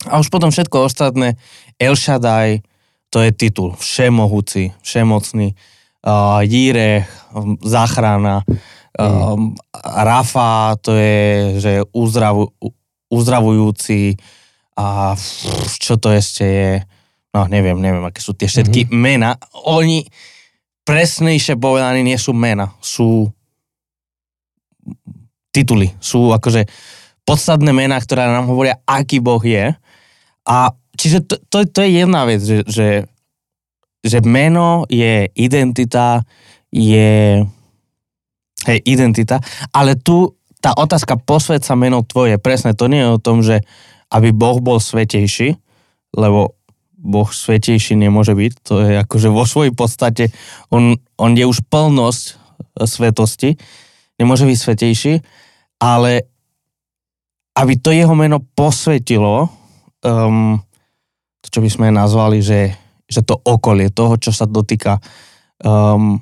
A 0.05 0.19
už 0.21 0.29
potom 0.29 0.51
všetko 0.53 0.83
ostatné, 0.85 1.39
El 1.79 1.95
Shaddai, 1.97 2.61
to 3.09 3.23
je 3.23 3.31
titul, 3.31 3.73
všemohúci, 3.79 4.75
všemocný, 4.83 5.55
uh, 6.05 6.43
Jíre, 6.43 7.07
um, 7.31 7.55
záchrana, 7.63 8.43
um, 8.97 9.55
Rafa, 9.81 10.75
to 10.81 10.93
je, 10.93 11.17
že 11.61 11.71
uzdravu, 11.93 12.51
uzdravujúci 13.07 14.17
a 14.77 15.17
čo 15.77 15.97
to 15.97 16.13
ešte 16.13 16.45
je, 16.45 16.71
no 17.33 17.49
neviem, 17.49 17.77
neviem, 17.79 18.03
aké 18.05 18.21
sú 18.21 18.37
tie 18.37 18.45
všetky 18.45 18.85
mm-hmm. 18.85 18.99
mena. 18.99 19.29
Oni 19.65 20.05
presnejšie 20.85 21.57
povedané 21.57 22.05
nie 22.05 22.17
sú 22.19 22.31
mena, 22.37 22.73
sú 22.83 23.29
tituly, 25.51 25.91
sú 25.97 26.29
akože 26.31 26.69
podstatné 27.27 27.73
mená, 27.73 27.97
ktoré 27.99 28.29
nám 28.29 28.47
hovoria, 28.47 28.79
aký 28.87 29.19
Boh 29.19 29.41
je. 29.41 29.73
A 30.47 30.71
čiže 30.95 31.27
to, 31.27 31.35
to, 31.51 31.67
to 31.67 31.79
je 31.83 31.89
jedna 32.05 32.23
vec, 32.23 32.39
že, 32.39 32.63
že, 32.69 32.89
že 34.05 34.17
meno 34.23 34.87
je 34.87 35.27
identita, 35.35 36.23
je 36.71 37.43
hej, 38.67 38.83
identita, 38.83 39.39
ale 39.71 39.95
tu 39.95 40.37
tá 40.57 40.73
otázka 40.73 41.21
posved 41.21 41.61
sa 41.61 41.77
tvoje, 42.09 42.35
presne, 42.41 42.73
to 42.73 42.89
nie 42.89 42.99
je 42.99 43.13
o 43.13 43.21
tom, 43.21 43.45
že 43.45 43.61
aby 44.09 44.33
Boh 44.33 44.59
bol 44.59 44.81
svetejší, 44.81 45.55
lebo 46.17 46.57
Boh 46.97 47.29
svetejší 47.29 47.93
nemôže 47.93 48.33
byť, 48.33 48.51
to 48.65 48.73
je 48.81 48.93
akože 49.05 49.29
vo 49.29 49.45
svojej 49.45 49.71
podstate, 49.71 50.33
on, 50.73 50.97
on 51.15 51.31
je 51.37 51.45
už 51.45 51.61
plnosť 51.69 52.23
e, 52.25 52.33
svetosti, 52.89 53.49
nemôže 54.17 54.49
byť 54.49 54.57
svetejší, 54.57 55.13
ale 55.77 56.25
aby 57.57 57.73
to 57.77 57.93
jeho 57.93 58.13
meno 58.17 58.41
posvetilo, 58.41 59.49
um, 60.05 60.57
to 61.41 61.47
čo 61.53 61.59
by 61.61 61.69
sme 61.69 61.87
nazvali, 61.89 62.41
že, 62.41 62.73
že 63.09 63.21
to 63.25 63.37
okolie 63.37 63.89
toho, 63.89 64.17
čo 64.17 64.29
sa 64.29 64.45
dotýka, 64.45 65.01
um, 65.65 66.21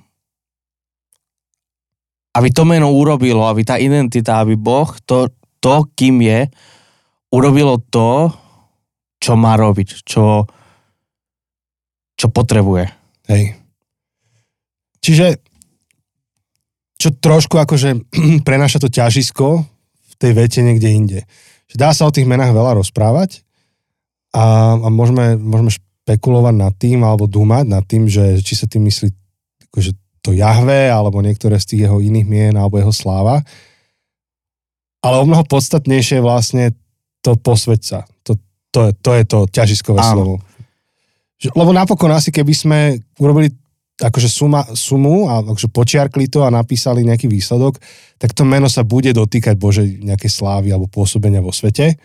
aby 2.35 2.49
to 2.51 2.67
meno 2.67 2.91
urobilo, 2.91 3.47
aby 3.47 3.63
tá 3.63 3.79
identita, 3.79 4.43
aby 4.43 4.59
Boh, 4.59 4.91
to, 5.07 5.31
to 5.63 5.87
kým 5.95 6.19
je, 6.19 6.51
urobilo 7.31 7.79
to, 7.87 8.31
čo 9.23 9.39
má 9.39 9.55
robiť, 9.55 10.03
čo, 10.03 10.43
čo 12.19 12.27
potrebuje. 12.29 12.91
Hej. 13.31 13.55
Čiže, 14.99 15.39
čo 16.99 17.09
trošku 17.15 17.55
akože 17.55 18.03
prenáša 18.47 18.83
to 18.83 18.91
ťažisko 18.91 19.63
v 19.65 20.13
tej 20.19 20.31
vete 20.35 20.59
niekde 20.59 20.89
inde. 20.91 21.19
Dá 21.75 21.91
sa 21.91 22.07
o 22.07 22.13
tých 22.13 22.23
menách 22.23 22.55
veľa 22.55 22.79
rozprávať 22.79 23.43
a, 24.31 24.79
a 24.79 24.87
môžeme, 24.87 25.35
môžeme 25.35 25.75
špekulovať 25.75 26.55
nad 26.55 26.71
tým 26.71 27.03
alebo 27.03 27.27
dúmať 27.27 27.67
nad 27.67 27.83
tým, 27.83 28.07
že 28.07 28.39
či 28.39 28.55
sa 28.55 28.63
tým 28.63 28.87
myslí 28.87 29.11
akože 29.67 29.91
to 30.25 30.33
Jahve 30.33 30.89
alebo 30.89 31.21
niektoré 31.21 31.61
z 31.61 31.65
tých 31.69 31.81
jeho 31.85 32.01
iných 32.01 32.25
mien 32.25 32.53
alebo 32.57 32.81
jeho 32.81 32.89
sláva. 32.89 33.45
Ale 35.05 35.21
o 35.21 35.25
mnoho 35.29 35.45
podstatnejšie 35.45 36.17
je 36.17 36.25
vlastne 36.25 36.63
to 37.21 37.37
posveď 37.37 37.81
sa. 37.85 37.99
To, 38.25 38.33
to, 38.73 38.79
je, 38.89 38.91
to 38.97 39.11
je 39.13 39.23
to 39.29 39.39
ťažiskové 39.53 40.01
Áno. 40.01 40.09
slovo. 40.09 40.35
Lebo 41.53 41.69
napokon 41.69 42.09
asi 42.09 42.33
keby 42.33 42.53
sme 42.57 42.79
urobili 43.21 43.53
akože 43.95 44.27
suma, 44.27 44.65
sumu 44.75 45.29
a 45.29 45.45
akože 45.45 45.71
počiarkli 45.71 46.27
to 46.27 46.43
a 46.43 46.51
napísali 46.51 47.05
nejaký 47.07 47.31
výsledok, 47.31 47.79
tak 48.19 48.35
to 48.35 48.43
meno 48.43 48.67
sa 48.67 48.83
bude 48.83 49.13
dotýkať 49.15 49.55
Božej 49.55 50.03
nejakej 50.03 50.31
slávy 50.31 50.73
alebo 50.73 50.91
pôsobenia 50.91 51.39
vo 51.39 51.55
svete. 51.55 51.95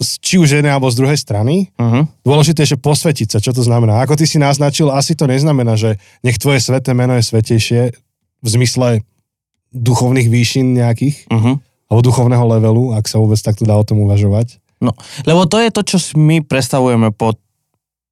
Či 0.00 0.40
už 0.40 0.58
jednej 0.58 0.72
alebo 0.72 0.88
z 0.88 0.98
druhej 0.98 1.18
strany. 1.20 1.68
Uh-huh. 1.76 2.08
Dôležité 2.24 2.64
je, 2.64 2.74
že 2.74 2.80
posvetiť 2.80 3.28
sa. 3.28 3.38
Čo 3.44 3.52
to 3.52 3.62
znamená? 3.62 4.00
Ako 4.00 4.16
ty 4.16 4.24
si 4.24 4.40
naznačil, 4.40 4.88
asi 4.88 5.12
to 5.12 5.28
neznamená, 5.28 5.76
že 5.76 6.00
nech 6.24 6.40
tvoje 6.40 6.64
sveté 6.64 6.96
meno 6.96 7.12
je 7.18 7.28
svetejšie 7.28 7.80
v 8.42 8.46
zmysle 8.48 9.04
duchovných 9.72 10.28
výšin 10.32 10.72
nejakých, 10.76 11.28
Uh-huh. 11.28 11.60
alebo 11.92 12.00
duchovného 12.00 12.44
levelu, 12.56 12.84
ak 12.96 13.04
sa 13.08 13.20
vôbec 13.20 13.36
takto 13.40 13.68
dá 13.68 13.76
o 13.76 13.84
tom 13.84 14.00
uvažovať. 14.04 14.60
No, 14.82 14.96
lebo 15.28 15.46
to 15.46 15.62
je 15.62 15.70
to, 15.70 15.82
čo 15.86 15.96
my 16.18 16.42
predstavujeme 16.42 17.14
pod 17.14 17.38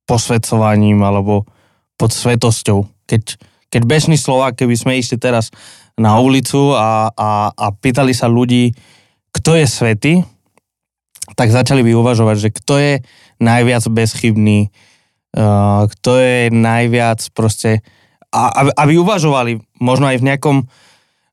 posvedcovaním 0.07 1.03
alebo 1.03 1.49
pod 1.99 2.15
svetosťou. 2.15 2.87
Keď, 3.11 3.23
keď 3.73 3.83
bežný 3.87 4.15
Slovák, 4.15 4.55
keby 4.55 4.75
sme 4.79 4.99
išli 4.99 5.19
teraz 5.19 5.51
na 5.99 6.17
ulicu 6.23 6.73
a, 6.73 7.11
a, 7.13 7.51
a 7.53 7.67
pýtali 7.75 8.15
sa 8.15 8.31
ľudí, 8.31 8.73
kto 9.35 9.59
je 9.59 9.67
svetý, 9.67 10.13
tak 11.37 11.51
začali 11.51 11.83
by 11.83 11.93
uvažovať, 11.95 12.37
že 12.37 12.49
kto 12.51 12.75
je 12.79 12.95
najviac 13.39 13.85
bezchybný, 13.87 14.69
uh, 15.37 15.87
kto 15.89 16.11
je 16.19 16.39
najviac 16.51 17.21
proste... 17.33 17.81
A, 18.31 18.51
aby, 18.63 18.71
aby 18.79 18.93
uvažovali 19.03 19.53
možno 19.83 20.07
aj 20.07 20.23
v 20.23 20.27
nejakom 20.31 20.57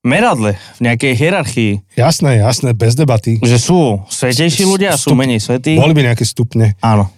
meradle, 0.02 0.58
v 0.78 0.80
nejakej 0.82 1.12
hierarchii, 1.14 1.72
Jasné, 1.94 2.42
jasné, 2.42 2.74
bez 2.74 2.98
debaty. 2.98 3.38
že 3.42 3.58
sú 3.58 4.02
svetejší 4.10 4.66
ľudia 4.66 4.94
sú 4.98 5.14
menej 5.14 5.38
svetí. 5.42 5.78
Boli 5.78 5.94
by 5.94 6.10
nejaké 6.14 6.26
stupne. 6.26 6.74
Áno. 6.82 7.10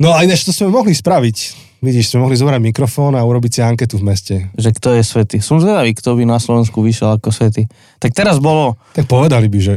No 0.00 0.12
a 0.12 0.24
ináč 0.26 0.44
to 0.44 0.52
sme 0.52 0.72
mohli 0.72 0.92
spraviť. 0.92 1.36
Vidíš, 1.82 2.14
sme 2.14 2.22
mohli 2.26 2.38
zobrať 2.38 2.62
mikrofón 2.62 3.18
a 3.18 3.26
urobiť 3.26 3.50
si 3.58 3.60
anketu 3.62 3.98
v 3.98 4.06
meste. 4.06 4.34
Že 4.54 4.70
kto 4.78 4.88
je 4.98 5.02
svetý. 5.02 5.36
Som 5.42 5.58
zvedavý, 5.58 5.94
kto 5.94 6.14
by 6.14 6.22
na 6.26 6.38
Slovensku 6.38 6.78
vyšiel 6.78 7.18
ako 7.18 7.34
svetý. 7.34 7.66
Tak 7.98 8.14
teraz 8.14 8.38
bolo, 8.38 8.78
Tak 8.94 9.06
povedali 9.10 9.50
by, 9.50 9.58
že... 9.58 9.74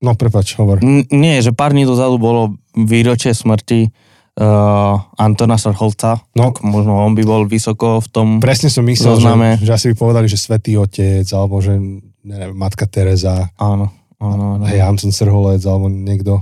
No 0.00 0.16
prepač, 0.16 0.56
hovor. 0.56 0.80
n- 0.80 1.04
nie, 1.12 1.40
že 1.40 1.52
pár 1.52 1.72
dní 1.72 1.84
dozadu 1.84 2.16
bolo 2.16 2.56
výročie 2.72 3.36
smrti 3.36 3.92
uh, 4.40 4.96
Antona 5.20 5.60
Srholca. 5.60 6.24
No. 6.32 6.50
Tak 6.52 6.64
možno 6.64 6.96
on 6.96 7.12
by 7.12 7.22
bol 7.22 7.42
vysoko 7.44 8.00
v 8.00 8.08
tom... 8.08 8.26
Presne 8.40 8.72
som 8.72 8.80
myslel, 8.88 9.20
Zozname. 9.20 9.60
že, 9.60 9.68
že 9.68 9.72
asi 9.76 9.86
by 9.92 10.00
povedali, 10.00 10.26
že 10.26 10.40
Svetý 10.40 10.80
Otec, 10.80 11.28
alebo 11.36 11.60
že 11.60 11.76
neviem, 12.24 12.56
Matka 12.56 12.88
Teresa, 12.88 13.52
Áno, 13.60 13.92
áno, 14.16 14.56
áno. 14.56 14.64
hej, 14.68 14.80
Anton 14.80 15.12
Srholec, 15.12 15.60
alebo 15.64 15.88
niekto. 15.88 16.40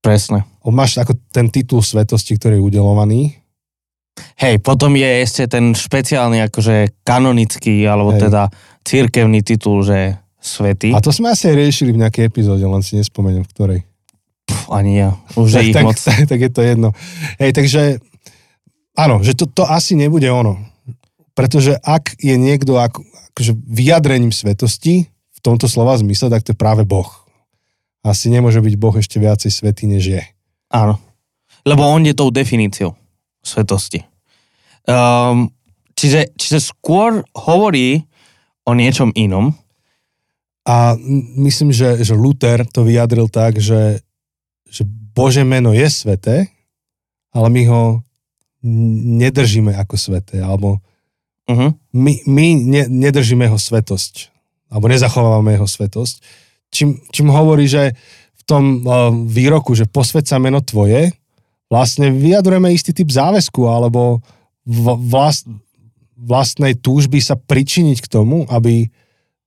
Presne. 0.00 0.48
On 0.64 0.72
máš 0.72 0.96
ako 0.96 1.12
ten 1.28 1.52
titul 1.52 1.84
svetosti, 1.84 2.34
ktorý 2.36 2.56
je 2.58 2.66
udelovaný. 2.72 3.20
Hej, 4.36 4.60
potom 4.60 4.92
je 4.92 5.24
ešte 5.24 5.48
ten 5.48 5.72
špeciálny 5.72 6.44
akože 6.48 7.00
kanonický, 7.00 7.80
alebo 7.84 8.12
Hej. 8.12 8.28
teda 8.28 8.42
církevný 8.84 9.40
titul, 9.40 9.80
že 9.80 10.20
svetý. 10.42 10.90
A 10.90 10.98
to 10.98 11.14
sme 11.14 11.30
asi 11.30 11.48
aj 11.48 11.56
riešili 11.56 11.94
v 11.94 12.02
nejakej 12.02 12.26
epizóde, 12.26 12.66
len 12.66 12.82
si 12.82 12.98
nespomeniem, 12.98 13.46
v 13.46 13.52
ktorej. 13.54 13.80
Pf, 14.44 14.74
ani 14.74 14.98
ja. 14.98 15.14
Už 15.38 15.48
je 15.48 15.56
tak, 15.56 15.64
ich 15.64 15.74
tak, 15.78 15.84
moc. 15.86 15.96
tak, 15.96 16.20
tak 16.34 16.38
je 16.42 16.50
to 16.50 16.60
jedno. 16.66 16.88
Hej, 17.38 17.50
takže 17.54 17.82
áno, 18.98 19.22
že 19.22 19.38
to, 19.38 19.46
to 19.46 19.62
asi 19.62 19.94
nebude 19.94 20.26
ono. 20.26 20.58
Pretože 21.32 21.78
ak 21.80 22.18
je 22.20 22.34
niekto 22.36 22.76
ako, 22.76 23.06
akože 23.32 23.56
vyjadrením 23.56 24.34
svetosti 24.34 25.08
v 25.08 25.40
tomto 25.40 25.70
slova 25.70 25.96
zmysle, 25.96 26.28
tak 26.28 26.44
to 26.44 26.52
je 26.52 26.58
práve 26.58 26.84
Boh. 26.84 27.08
Asi 28.02 28.28
nemôže 28.28 28.58
byť 28.58 28.74
Boh 28.76 28.92
ešte 28.98 29.22
viacej 29.22 29.48
svetý, 29.54 29.86
než 29.86 30.04
je. 30.10 30.22
Áno. 30.74 30.98
Lebo 31.62 31.86
on 31.86 32.02
je 32.02 32.12
tou 32.12 32.34
definíciou 32.34 32.98
svetosti. 33.46 34.02
Um, 34.82 35.54
čiže, 35.94 36.34
čiže 36.34 36.58
skôr 36.58 37.22
hovorí 37.38 38.02
o 38.66 38.74
niečom 38.74 39.14
inom. 39.14 39.54
A 40.62 40.94
myslím, 41.42 41.74
že, 41.74 42.06
že 42.06 42.14
Luther 42.14 42.62
to 42.68 42.86
vyjadril 42.86 43.26
tak, 43.26 43.58
že, 43.58 43.98
že 44.70 44.86
Bože 44.86 45.42
meno 45.42 45.74
je 45.74 45.88
sveté, 45.90 46.46
ale 47.34 47.48
my 47.50 47.62
ho 47.66 47.82
nedržíme 49.18 49.74
ako 49.74 49.94
sveté, 49.98 50.38
alebo 50.42 50.78
Uh-huh. 51.42 51.74
my, 51.90 52.22
my 52.22 52.46
ne, 52.54 52.86
nedržíme 52.86 53.50
jeho 53.50 53.58
svetosť, 53.58 54.30
alebo 54.70 54.86
nezachovávame 54.86 55.58
jeho 55.58 55.66
svetosť. 55.66 56.22
Čím, 56.70 57.02
čím 57.10 57.34
hovorí, 57.34 57.66
že 57.66 57.98
v 58.38 58.42
tom 58.46 58.86
uh, 58.86 59.10
výroku, 59.10 59.74
že 59.74 59.90
posved 59.90 60.22
sa 60.22 60.38
meno 60.38 60.62
tvoje, 60.62 61.10
vlastne 61.66 62.14
vyjadrujeme 62.14 62.70
istý 62.70 62.94
typ 62.94 63.10
záväzku, 63.10 63.58
alebo 63.66 64.22
v, 64.62 64.86
vlast, 65.10 65.50
vlastnej 66.14 66.78
túžby 66.78 67.18
sa 67.18 67.34
pričiniť 67.34 67.98
k 67.98 68.10
tomu, 68.22 68.46
aby 68.46 68.86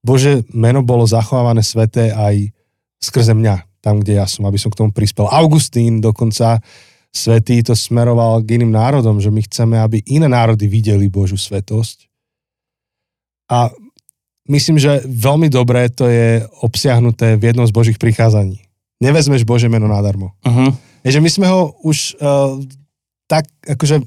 Bože 0.05 0.45
meno 0.53 0.85
bolo 0.85 1.09
zachovávané 1.09 1.65
sveté 1.65 2.13
aj 2.13 2.53
skrze 3.01 3.33
mňa, 3.33 3.81
tam, 3.81 4.05
kde 4.05 4.21
ja 4.21 4.29
som, 4.29 4.45
aby 4.45 4.61
som 4.61 4.69
k 4.69 4.77
tomu 4.77 4.93
prispel. 4.93 5.25
Augustín 5.25 5.97
dokonca 5.97 6.61
svetý 7.09 7.65
to 7.65 7.73
smeroval 7.73 8.45
k 8.45 8.61
iným 8.61 8.69
národom, 8.69 9.17
že 9.17 9.33
my 9.33 9.41
chceme, 9.49 9.81
aby 9.81 10.05
iné 10.05 10.29
národy 10.29 10.69
videli 10.69 11.09
Božú 11.09 11.41
svetosť. 11.41 12.05
A 13.49 13.73
myslím, 14.49 14.77
že 14.77 15.01
veľmi 15.05 15.49
dobré 15.49 15.89
to 15.89 16.05
je 16.05 16.45
obsiahnuté 16.61 17.39
v 17.39 17.53
jednom 17.53 17.65
z 17.65 17.73
Božích 17.73 17.97
prikázaní. 17.97 18.61
Nevezmeš 19.01 19.47
Bože 19.47 19.71
meno 19.71 19.89
nadarmo. 19.89 20.37
Uh-huh. 20.45 20.69
Je, 21.05 21.13
že 21.13 21.21
my 21.21 21.29
sme 21.29 21.47
ho 21.49 21.77
už 21.85 22.17
uh, 22.17 22.57
tak, 23.29 23.45
akože 23.65 24.01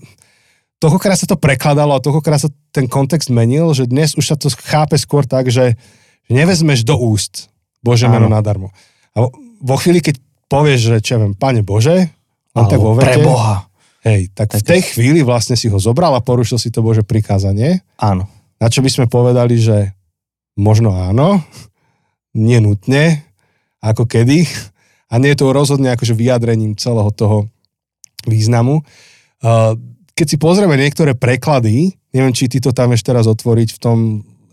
toľkokrát 0.79 1.19
sa 1.19 1.27
to 1.27 1.35
prekladalo 1.35 1.95
a 1.95 2.03
toľkokrát 2.03 2.41
sa 2.41 2.51
ten 2.71 2.87
kontext 2.87 3.29
menil, 3.29 3.71
že 3.73 3.85
dnes 3.85 4.15
už 4.15 4.25
sa 4.25 4.37
to 4.39 4.49
chápe 4.51 4.95
skôr 4.95 5.27
tak, 5.27 5.51
že 5.51 5.75
nevezmeš 6.27 6.83
do 6.83 6.95
úst 6.95 7.51
Bože 7.79 8.07
Áno. 8.07 8.19
meno 8.19 8.27
nadarmo. 8.29 8.71
A 9.15 9.27
vo- 9.59 9.79
chvíli, 9.79 9.99
keď 9.99 10.19
povieš, 10.47 10.81
že 10.81 10.97
čo 11.01 11.11
ja 11.15 11.23
viem, 11.23 11.35
Pane 11.35 11.63
Bože, 11.63 12.11
len 12.55 12.65
tak 12.67 12.79
vo 12.79 12.95
vete, 12.95 13.23
Boha. 13.23 13.67
hej, 14.03 14.31
tak 14.35 14.55
v 14.55 14.63
Tak- 14.63 14.67
tej 14.67 14.83
chvíli 14.95 15.21
vlastne 15.23 15.55
si 15.55 15.67
ho 15.67 15.79
zobral 15.79 16.15
a 16.15 16.23
porušil 16.23 16.59
si 16.59 16.71
to 16.71 16.83
Bože 16.83 17.03
prikázanie, 17.03 17.83
Áno. 17.99 18.27
na 18.57 18.67
čo 18.67 18.83
by 18.83 18.91
sme 18.91 19.07
povedali, 19.07 19.59
že 19.59 19.95
možno 20.59 20.91
áno, 20.95 21.43
nie 22.35 22.59
nutne, 22.59 23.23
ako 23.79 24.07
kedy, 24.07 24.47
a 25.09 25.17
nie 25.17 25.33
je 25.33 25.41
to 25.41 25.55
rozhodne 25.55 25.89
akože 25.89 26.13
vyjadrením 26.13 26.77
celého 26.77 27.09
toho 27.11 27.49
významu. 28.27 28.83
Uh, 29.41 29.73
Keď 30.19 30.27
si 30.27 30.37
pozrieme 30.37 30.75
niektoré 30.75 31.15
preklady, 31.15 31.95
neviem, 32.11 32.35
či 32.35 32.51
ty 32.51 32.59
to 32.59 32.75
tam 32.75 32.91
ešte 32.91 33.15
teraz 33.15 33.31
otvoriť 33.31 33.69
v 33.71 33.79
tom 33.79 33.99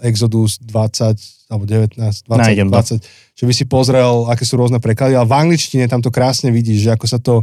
Exodus 0.06 0.62
20 0.62 1.50
alebo 1.50 1.66
19, 1.66 1.98
20, 1.98 2.30
Nájdem 2.30 2.70
to. 2.70 3.02
20, 3.02 3.38
že 3.38 3.44
by 3.50 3.54
si 3.54 3.66
pozrel, 3.66 4.30
aké 4.30 4.46
sú 4.46 4.62
rôzne 4.62 4.78
preklady, 4.78 5.18
ale 5.18 5.26
v 5.26 5.34
angličtine 5.34 5.90
tam 5.90 6.06
to 6.06 6.14
krásne 6.14 6.54
vidíš, 6.54 6.86
že 6.86 6.94
ako 6.94 7.06
sa 7.10 7.18
to 7.18 7.42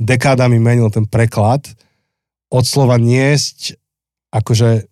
dekádami 0.00 0.56
menil 0.56 0.88
ten 0.88 1.04
preklad 1.04 1.68
od 2.48 2.64
slova 2.64 2.96
niesť, 2.96 3.76
akože 4.32 4.88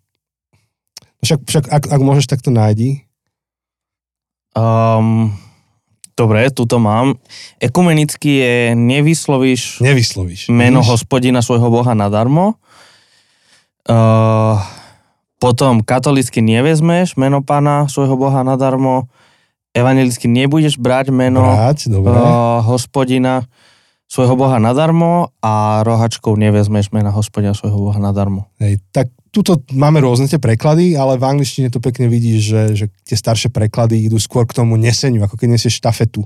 však, 1.24 1.40
však 1.48 1.64
ak, 1.72 1.84
ak 1.88 2.00
môžeš, 2.00 2.28
tak 2.28 2.44
to 2.44 2.52
nájdi. 2.52 3.02
Um, 4.56 5.32
dobre, 6.16 6.48
tuto 6.52 6.80
mám. 6.80 7.16
Ekumenicky 7.60 8.40
je 8.40 8.54
nevyslovíš 8.76 9.80
Nevyslovíš. 9.84 10.48
meno 10.52 10.80
Vidíš? 10.80 10.90
hospodina 10.92 11.40
svojho 11.40 11.68
boha 11.68 11.92
nadarmo. 11.96 12.60
Uh, 13.86 14.58
potom 15.38 15.78
katolicky 15.78 16.42
nevezmeš 16.42 17.14
meno 17.14 17.38
pána 17.38 17.86
svojho 17.86 18.18
boha 18.18 18.42
nadarmo. 18.42 19.06
Evangelicky 19.76 20.26
nebudeš 20.26 20.80
brať 20.80 21.12
meno 21.12 21.44
Brať, 21.44 21.92
dobre. 21.92 22.10
uh, 22.10 22.64
hospodina 22.64 23.46
svojho 24.06 24.38
boha 24.38 24.56
nadarmo 24.62 25.34
a 25.42 25.82
rohačkou 25.82 26.34
nevezmeš 26.38 26.94
mena 26.94 27.10
hospodina 27.10 27.54
svojho 27.54 27.90
boha 27.90 27.98
nadarmo. 27.98 28.46
Hej, 28.62 28.78
tak 28.94 29.10
tuto 29.34 29.60
máme 29.74 30.00
rôzne 30.00 30.30
tie 30.30 30.40
preklady, 30.40 30.94
ale 30.96 31.18
v 31.20 31.26
angličtine 31.26 31.68
to 31.68 31.82
pekne 31.82 32.08
vidíš, 32.08 32.40
že, 32.40 32.62
že 32.72 32.84
tie 33.04 33.18
staršie 33.18 33.52
preklady 33.52 34.08
idú 34.08 34.16
skôr 34.16 34.46
k 34.48 34.56
tomu 34.56 34.78
neseniu, 34.80 35.26
ako 35.26 35.36
keď 35.36 35.58
nesieš 35.58 35.82
štafetu. 35.82 36.24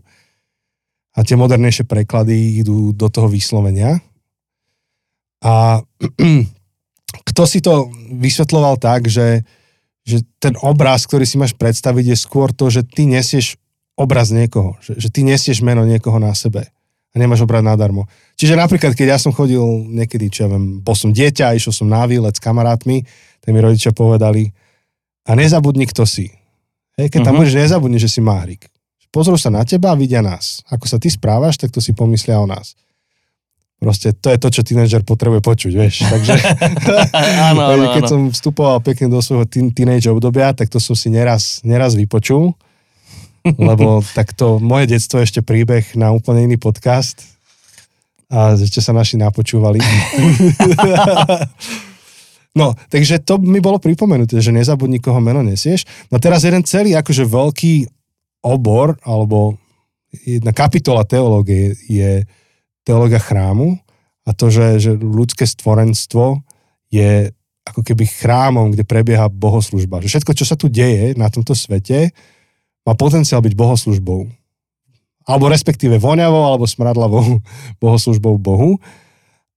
A 1.17 1.27
tie 1.27 1.35
modernejšie 1.35 1.91
preklady 1.91 2.63
idú 2.63 2.95
do 2.95 3.11
toho 3.11 3.27
vyslovenia. 3.27 3.99
A 5.43 5.83
kto 7.13 7.43
si 7.47 7.59
to 7.61 7.89
vysvetloval 8.13 8.77
tak, 8.77 9.07
že, 9.07 9.43
že 10.07 10.23
ten 10.39 10.55
obraz, 10.61 11.05
ktorý 11.07 11.25
si 11.27 11.37
máš 11.37 11.55
predstaviť, 11.57 12.15
je 12.15 12.17
skôr 12.17 12.51
to, 12.55 12.71
že 12.71 12.87
ty 12.87 13.07
nesieš 13.07 13.59
obraz 13.95 14.33
niekoho, 14.33 14.81
že, 14.81 14.97
že 14.97 15.09
ty 15.13 15.21
nesieš 15.27 15.61
meno 15.61 15.85
niekoho 15.85 16.17
na 16.17 16.33
sebe 16.33 16.71
a 17.11 17.15
nemáš 17.19 17.43
obrať 17.43 17.67
nadarmo. 17.67 18.07
Čiže 18.39 18.55
napríklad, 18.55 18.95
keď 18.95 19.07
ja 19.15 19.19
som 19.19 19.35
chodil 19.35 19.61
niekedy, 19.91 20.31
čo 20.31 20.47
ja 20.47 20.49
viem, 20.55 20.79
bol 20.79 20.95
som 20.95 21.11
dieťa, 21.11 21.59
išiel 21.59 21.75
som 21.75 21.91
na 21.91 22.07
výlet 22.07 22.33
s 22.33 22.41
kamarátmi, 22.41 23.03
tak 23.43 23.51
mi 23.51 23.59
rodičia 23.59 23.91
povedali, 23.91 24.55
a 25.27 25.37
nezabudni, 25.37 25.85
kto 25.91 26.07
si. 26.09 26.31
Hej, 26.97 27.13
keď 27.13 27.21
tam 27.29 27.35
Mhm. 27.37 27.41
budeš, 27.45 27.55
nezabudni, 27.61 27.99
že 28.01 28.09
si 28.09 28.21
máhrik. 28.25 28.67
Pozrú 29.11 29.35
sa 29.35 29.51
na 29.51 29.67
teba 29.67 29.91
a 29.91 29.99
vidia 29.99 30.23
nás. 30.23 30.63
Ako 30.71 30.87
sa 30.87 31.03
ty 31.03 31.11
správaš, 31.11 31.59
tak 31.59 31.75
to 31.75 31.83
si 31.83 31.91
pomyslia 31.91 32.39
o 32.39 32.47
nás. 32.47 32.79
Proste 33.81 34.13
to 34.13 34.29
je 34.29 34.37
to, 34.37 34.49
čo 34.53 34.61
tínedžer 34.61 35.09
potrebuje 35.09 35.41
počuť, 35.41 35.73
vieš. 35.73 36.05
Takže 36.13 36.37
áno, 37.49 37.65
áno, 37.65 37.85
keď 37.97 38.05
áno. 38.05 38.11
som 38.13 38.21
vstupoval 38.29 38.85
pekne 38.85 39.09
do 39.09 39.25
svojho 39.25 39.49
teenage 39.49 40.05
obdobia, 40.13 40.53
tak 40.53 40.69
to 40.69 40.77
som 40.77 40.93
si 40.93 41.09
neraz, 41.09 41.65
neraz 41.65 41.97
vypočul. 41.97 42.53
Lebo 43.57 44.05
takto 44.13 44.61
moje 44.61 44.93
detstvo 44.93 45.25
je 45.25 45.33
ešte 45.33 45.41
príbeh 45.41 45.97
na 45.97 46.13
úplne 46.13 46.45
iný 46.45 46.61
podcast. 46.61 47.25
A 48.31 48.55
ešte 48.55 48.79
sa 48.79 48.95
naši 48.95 49.19
napočúvali. 49.19 49.83
No, 52.55 52.75
takže 52.91 53.23
to 53.23 53.39
mi 53.39 53.63
bolo 53.63 53.79
pripomenuté, 53.79 54.43
že 54.43 54.55
nezabudni, 54.55 54.99
koho 54.99 55.23
meno 55.23 55.43
nesieš. 55.43 55.87
No 56.11 56.19
teraz 56.19 56.43
jeden 56.43 56.67
celý 56.67 56.99
akože 56.99 57.27
veľký 57.27 57.75
obor, 58.43 58.99
alebo 59.07 59.59
jedna 60.27 60.51
kapitola 60.51 61.07
teológie 61.07 61.79
je 61.87 62.27
teológia 62.83 63.19
chrámu 63.19 63.79
a 64.25 64.31
to, 64.33 64.49
že, 64.49 64.67
že 64.79 64.91
ľudské 64.95 65.45
stvorenstvo 65.45 66.41
je 66.89 67.31
ako 67.63 67.81
keby 67.83 68.05
chrámom, 68.05 68.73
kde 68.73 68.83
prebieha 68.83 69.31
bohoslužba. 69.31 70.03
Že 70.03 70.19
všetko, 70.19 70.33
čo 70.35 70.45
sa 70.45 70.57
tu 70.57 70.67
deje 70.67 71.15
na 71.15 71.31
tomto 71.31 71.55
svete, 71.55 72.11
má 72.83 72.97
potenciál 72.97 73.39
byť 73.41 73.55
bohoslužbou. 73.55 74.27
Alebo 75.29 75.47
respektíve 75.47 76.01
voňavou, 76.01 76.43
alebo 76.43 76.65
smradlavou 76.67 77.39
bohoslužbou 77.83 78.41
Bohu. 78.41 78.81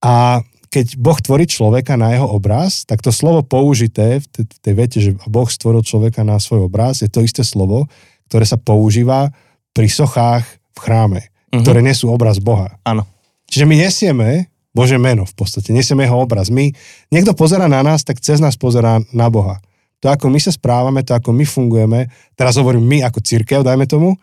A 0.03 0.43
keď 0.67 0.97
Boh 0.97 1.17
tvorí 1.17 1.45
človeka 1.45 1.95
na 1.95 2.13
jeho 2.13 2.27
obraz, 2.27 2.83
tak 2.83 2.99
to 2.99 3.13
slovo 3.13 3.45
použité 3.45 4.17
v 4.19 4.25
te- 4.27 4.45
v 4.45 4.59
tej 4.59 4.73
vete, 4.73 4.97
že 4.99 5.11
Boh 5.25 5.45
stvoril 5.45 5.85
človeka 5.85 6.25
na 6.25 6.41
svoj 6.41 6.65
obraz, 6.65 7.01
je 7.01 7.09
to 7.09 7.21
isté 7.21 7.45
slovo, 7.45 7.85
ktoré 8.27 8.41
sa 8.43 8.57
používa 8.57 9.29
pri 9.71 9.85
sochách 9.85 10.43
v 10.73 10.79
chráme, 10.81 11.21
Mhm. 11.53 11.61
ktoré 11.61 11.79
nesú 11.81 12.09
obraz 12.09 12.41
Boha. 12.41 12.81
Áno. 12.83 13.05
Čiže 13.53 13.69
my 13.69 13.75
nesieme 13.77 14.49
Bože 14.73 14.97
meno 14.97 15.29
v 15.29 15.33
podstate, 15.37 15.69
nesieme 15.69 16.09
jeho 16.09 16.17
obraz. 16.17 16.49
My, 16.49 16.73
niekto 17.13 17.37
pozera 17.37 17.69
na 17.69 17.85
nás, 17.85 18.01
tak 18.01 18.17
cez 18.17 18.41
nás 18.41 18.57
pozerá 18.57 18.97
na 19.13 19.29
Boha. 19.29 19.61
To, 20.01 20.09
ako 20.09 20.33
my 20.33 20.41
sa 20.41 20.49
správame, 20.49 21.05
to, 21.05 21.13
ako 21.13 21.29
my 21.29 21.45
fungujeme, 21.45 22.09
teraz 22.33 22.57
hovorím 22.57 22.81
my 22.89 23.05
ako 23.05 23.21
církev, 23.21 23.61
dajme 23.61 23.85
tomu, 23.85 24.17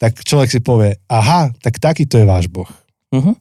tak 0.00 0.16
človek 0.16 0.48
si 0.48 0.64
povie, 0.64 0.96
aha, 1.12 1.52
tak 1.60 1.76
takýto 1.76 2.16
je 2.16 2.24
váš 2.24 2.48
Boh. 2.48 2.72
Mhm. 3.12 3.36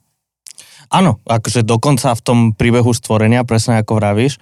Áno, 0.92 1.20
akože 1.24 1.64
dokonca 1.64 2.12
v 2.12 2.22
tom 2.24 2.40
príbehu 2.52 2.92
stvorenia, 2.92 3.48
presne 3.48 3.80
ako 3.80 4.00
vravíš, 4.00 4.40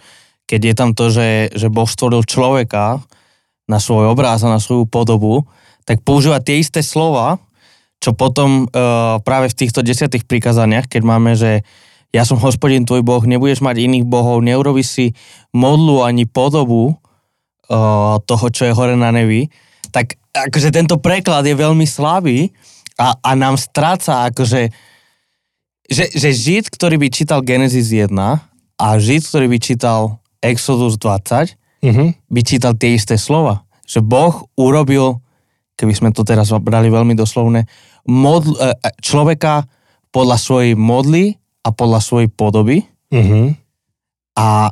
keď 0.49 0.61
je 0.61 0.73
tam 0.73 0.89
to, 0.93 1.09
že, 1.13 1.53
že 1.53 1.73
Boh 1.73 1.89
stvoril 1.89 2.25
človeka 2.25 3.01
na 3.65 3.77
svoj 3.81 4.13
obráz 4.13 4.45
a 4.45 4.53
na 4.53 4.61
svoju 4.61 4.85
podobu, 4.85 5.45
tak 5.85 6.01
používa 6.01 6.41
tie 6.41 6.61
isté 6.61 6.81
slova, 6.81 7.37
čo 8.05 8.13
potom 8.13 8.69
uh, 8.69 9.17
práve 9.25 9.49
v 9.49 9.65
týchto 9.65 9.81
desiatých 9.81 10.29
prikázaniach, 10.29 10.85
keď 10.85 11.01
máme, 11.01 11.33
že 11.33 11.65
ja 12.13 12.21
som 12.21 12.37
hospodin 12.37 12.85
tvoj 12.85 13.01
boh, 13.01 13.25
nebudeš 13.25 13.65
mať 13.65 13.81
iných 13.81 14.05
bohov, 14.05 14.45
neurobi 14.45 14.85
si 14.85 15.17
modlu 15.49 16.05
ani 16.05 16.29
podobu 16.29 16.93
uh, 16.93 18.21
toho, 18.21 18.45
čo 18.53 18.69
je 18.69 18.77
hore 18.77 18.93
na 18.93 19.09
nebi, 19.09 19.49
tak 19.89 20.21
akože 20.37 20.69
tento 20.69 21.01
preklad 21.01 21.49
je 21.49 21.57
veľmi 21.57 21.89
slabý 21.89 22.53
a, 23.01 23.17
a 23.17 23.31
nám 23.33 23.57
stráca 23.57 24.29
akože 24.29 24.69
že, 25.85 26.05
že 26.17 26.29
Žid, 26.33 26.73
ktorý 26.73 26.97
by 26.97 27.07
čítal 27.13 27.45
Genesis 27.45 27.93
1 27.93 28.09
a 28.09 28.87
Žid, 28.97 29.21
ktorý 29.29 29.45
by 29.53 29.57
čítal 29.61 30.21
Exodus 30.41 30.97
20, 31.01 31.57
Uh-huh. 31.85 32.09
by 32.33 32.41
čítal 32.41 32.73
tie 32.73 32.97
isté 32.97 33.13
slova. 33.13 33.61
Že 33.85 34.01
Boh 34.01 34.49
urobil, 34.57 35.21
keby 35.75 35.93
sme 35.95 36.09
to 36.15 36.23
teraz 36.23 36.51
brali 36.63 36.87
veľmi 36.87 37.13
doslovne, 37.13 37.67
modl, 38.07 38.55
e, 38.55 38.71
e, 38.71 38.89
človeka 39.03 39.67
podľa 40.09 40.37
svojej 40.39 40.73
modly 40.79 41.35
a 41.67 41.69
podľa 41.75 41.99
svojej 41.99 42.29
podoby. 42.31 42.87
Uh-huh. 43.11 43.51
A, 44.39 44.71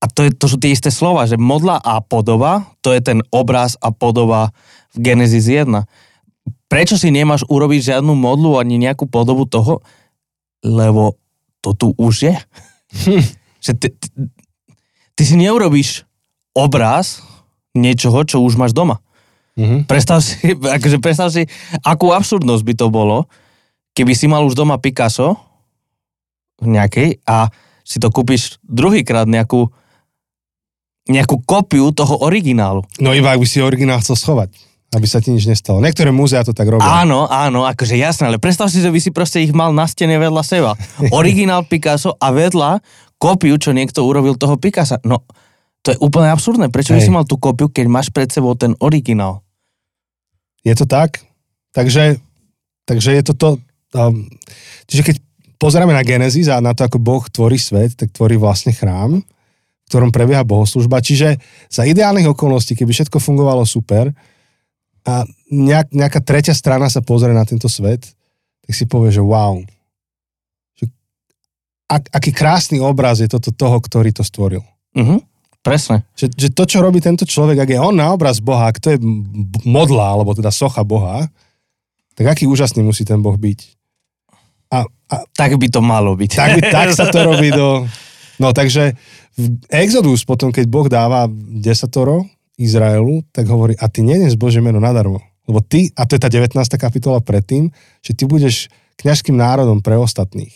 a 0.00 0.04
to, 0.08 0.24
je, 0.24 0.30
to 0.32 0.46
sú 0.48 0.56
tie 0.56 0.72
isté 0.72 0.88
slova, 0.88 1.28
že 1.28 1.36
modla 1.36 1.76
a 1.80 2.00
podoba, 2.00 2.64
to 2.80 2.96
je 2.96 3.04
ten 3.04 3.20
obraz 3.28 3.76
a 3.84 3.92
podoba 3.92 4.56
v 4.96 5.12
Genesis 5.12 5.48
1. 5.48 5.68
Prečo 6.68 6.96
si 6.96 7.12
nemáš 7.12 7.44
urobiť 7.46 7.94
žiadnu 7.94 8.16
modlu 8.16 8.56
ani 8.56 8.80
nejakú 8.80 9.04
podobu 9.04 9.44
toho? 9.44 9.84
Lebo 10.64 11.20
to 11.60 11.76
tu 11.76 11.88
už 12.00 12.14
je. 12.32 12.34
že 13.64 13.72
ty, 13.76 13.88
ty, 13.92 14.08
ty 15.16 15.22
si 15.24 15.36
neurobíš 15.36 16.08
obraz 16.56 17.20
niečoho, 17.74 18.22
čo 18.24 18.40
už 18.40 18.56
máš 18.56 18.72
doma. 18.72 19.02
Uh-huh. 19.54 19.86
Predstav 19.86 20.18
si, 20.18 20.54
akože 20.54 20.98
predstav 20.98 21.30
si, 21.30 21.46
akú 21.86 22.10
absurdnosť 22.10 22.62
by 22.66 22.74
to 22.74 22.86
bolo, 22.90 23.30
keby 23.94 24.12
si 24.12 24.26
mal 24.26 24.42
už 24.42 24.58
doma 24.58 24.78
Picasso 24.82 25.38
nejakej 26.58 27.22
a 27.26 27.50
si 27.86 28.02
to 28.02 28.10
kúpiš 28.10 28.58
druhýkrát 28.66 29.28
nejakú 29.28 29.70
nejakú 31.04 31.44
kopiu 31.44 31.92
toho 31.92 32.16
originálu. 32.24 32.80
No 32.96 33.12
iba 33.12 33.36
ak 33.36 33.40
by 33.40 33.44
si 33.44 33.60
originál 33.60 34.00
chcel 34.00 34.16
schovať, 34.16 34.56
aby 34.96 35.04
sa 35.04 35.20
ti 35.20 35.36
nič 35.36 35.44
nestalo. 35.44 35.76
Niektoré 35.84 36.08
múzea 36.08 36.40
to 36.48 36.56
tak 36.56 36.64
robia. 36.64 36.80
Áno, 36.80 37.28
áno, 37.28 37.68
akože 37.68 37.92
jasné, 38.00 38.32
ale 38.32 38.40
predstav 38.40 38.72
si, 38.72 38.80
že 38.80 38.88
by 38.88 38.98
si 39.04 39.12
proste 39.12 39.44
ich 39.44 39.52
mal 39.52 39.76
na 39.76 39.84
stene 39.84 40.16
vedľa 40.16 40.40
seba. 40.40 40.72
Originál 41.12 41.68
Picasso 41.68 42.16
a 42.16 42.32
vedľa 42.32 42.80
kópiu, 43.20 43.60
čo 43.60 43.76
niekto 43.76 44.00
urobil 44.00 44.40
toho 44.40 44.56
Picasa. 44.56 44.96
No, 45.04 45.28
to 45.84 45.92
je 45.92 46.00
úplne 46.00 46.32
absurdné. 46.32 46.72
Prečo 46.72 46.96
by 46.96 47.00
Hej. 47.04 47.06
si 47.08 47.12
mal 47.12 47.28
tú 47.28 47.36
kópiu, 47.36 47.68
keď 47.68 47.84
máš 47.84 48.08
pred 48.08 48.32
sebou 48.32 48.56
ten 48.56 48.72
originál? 48.80 49.43
Je 50.64 50.74
to 50.74 50.88
tak? 50.88 51.20
Takže, 51.76 52.18
takže 52.88 53.10
je 53.12 53.22
to 53.22 53.32
to... 53.36 53.48
Um, 53.94 54.26
čiže 54.90 55.02
keď 55.06 55.16
pozeráme 55.60 55.94
na 55.94 56.02
Genesis 56.02 56.50
a 56.50 56.58
na 56.58 56.74
to, 56.74 56.84
ako 56.84 56.98
Boh 56.98 57.24
tvorí 57.30 57.60
svet, 57.60 57.94
tak 57.94 58.10
tvorí 58.10 58.34
vlastne 58.40 58.74
chrám, 58.74 59.22
v 59.22 59.86
ktorom 59.88 60.10
prebieha 60.10 60.42
bohoslužba. 60.42 61.04
Čiže 61.04 61.38
za 61.68 61.82
ideálnych 61.84 62.26
okolností, 62.26 62.74
keby 62.74 62.90
všetko 62.90 63.20
fungovalo 63.20 63.62
super 63.68 64.10
a 65.04 65.28
nejak, 65.52 65.92
nejaká 65.92 66.20
tretia 66.24 66.56
strana 66.56 66.88
sa 66.88 67.04
pozrie 67.04 67.36
na 67.36 67.44
tento 67.44 67.68
svet, 67.68 68.08
tak 68.64 68.72
si 68.72 68.88
povie, 68.88 69.12
že 69.12 69.20
wow. 69.20 69.60
Že, 70.80 70.88
ak, 71.92 72.02
aký 72.12 72.30
krásny 72.32 72.80
obraz 72.80 73.20
je 73.20 73.28
toto 73.28 73.52
toho, 73.52 73.76
ktorý 73.78 74.10
to 74.16 74.24
stvoril. 74.24 74.64
Mhm, 74.96 75.20
presne. 75.64 76.04
Že, 76.12 76.26
že 76.36 76.48
to, 76.52 76.68
čo 76.68 76.84
robí 76.84 77.00
tento 77.00 77.24
človek, 77.24 77.64
ak 77.64 77.70
je 77.72 77.80
on 77.80 77.96
na 77.96 78.12
obraz 78.12 78.38
Boha, 78.38 78.68
ak 78.68 78.78
to 78.78 78.92
je 78.92 78.98
modla, 79.64 80.12
alebo 80.12 80.36
teda 80.36 80.52
socha 80.52 80.84
Boha, 80.84 81.24
tak 82.14 82.36
aký 82.36 82.44
úžasný 82.44 82.84
musí 82.84 83.02
ten 83.02 83.18
Boh 83.24 83.34
byť. 83.34 83.60
A, 84.76 84.84
a 84.84 85.16
Tak 85.32 85.56
by 85.56 85.66
to 85.72 85.80
malo 85.80 86.12
byť. 86.14 86.30
tak, 86.30 86.50
by- 86.60 86.68
tak 86.68 86.88
sa 86.92 87.08
to 87.08 87.18
robí 87.24 87.48
do... 87.48 87.82
No 88.42 88.50
takže 88.50 88.98
v 89.38 89.46
Exodus 89.70 90.26
potom, 90.26 90.50
keď 90.50 90.66
Boh 90.66 90.90
dáva 90.90 91.30
desatoro 91.62 92.26
Izraelu, 92.58 93.22
tak 93.30 93.46
hovorí, 93.46 93.78
a 93.78 93.86
ty 93.86 94.02
nenes 94.02 94.34
Bože 94.34 94.58
meno 94.58 94.82
nadarmo. 94.82 95.22
Lebo 95.46 95.62
ty, 95.62 95.94
a 95.94 96.02
to 96.02 96.18
je 96.18 96.22
tá 96.22 96.26
19. 96.26 96.50
kapitola 96.74 97.22
predtým, 97.22 97.70
že 98.02 98.10
ty 98.10 98.26
budeš 98.26 98.66
kňažským 98.98 99.38
národom 99.38 99.78
pre 99.78 99.94
ostatných. 99.94 100.50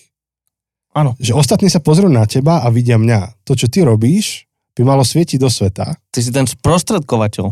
Áno. 0.90 1.14
Že 1.22 1.38
ostatní 1.38 1.70
sa 1.70 1.78
pozrú 1.78 2.10
na 2.10 2.26
teba 2.26 2.66
a 2.66 2.68
vidia 2.74 2.98
mňa. 2.98 3.46
To, 3.46 3.54
čo 3.54 3.70
ty 3.70 3.86
robíš, 3.86 4.47
by 4.78 4.82
malo 4.86 5.02
svietiť 5.02 5.38
do 5.42 5.50
sveta. 5.50 5.98
Ty 6.14 6.18
si 6.22 6.30
ten 6.30 6.46
sprostredkovateľ. 6.46 7.50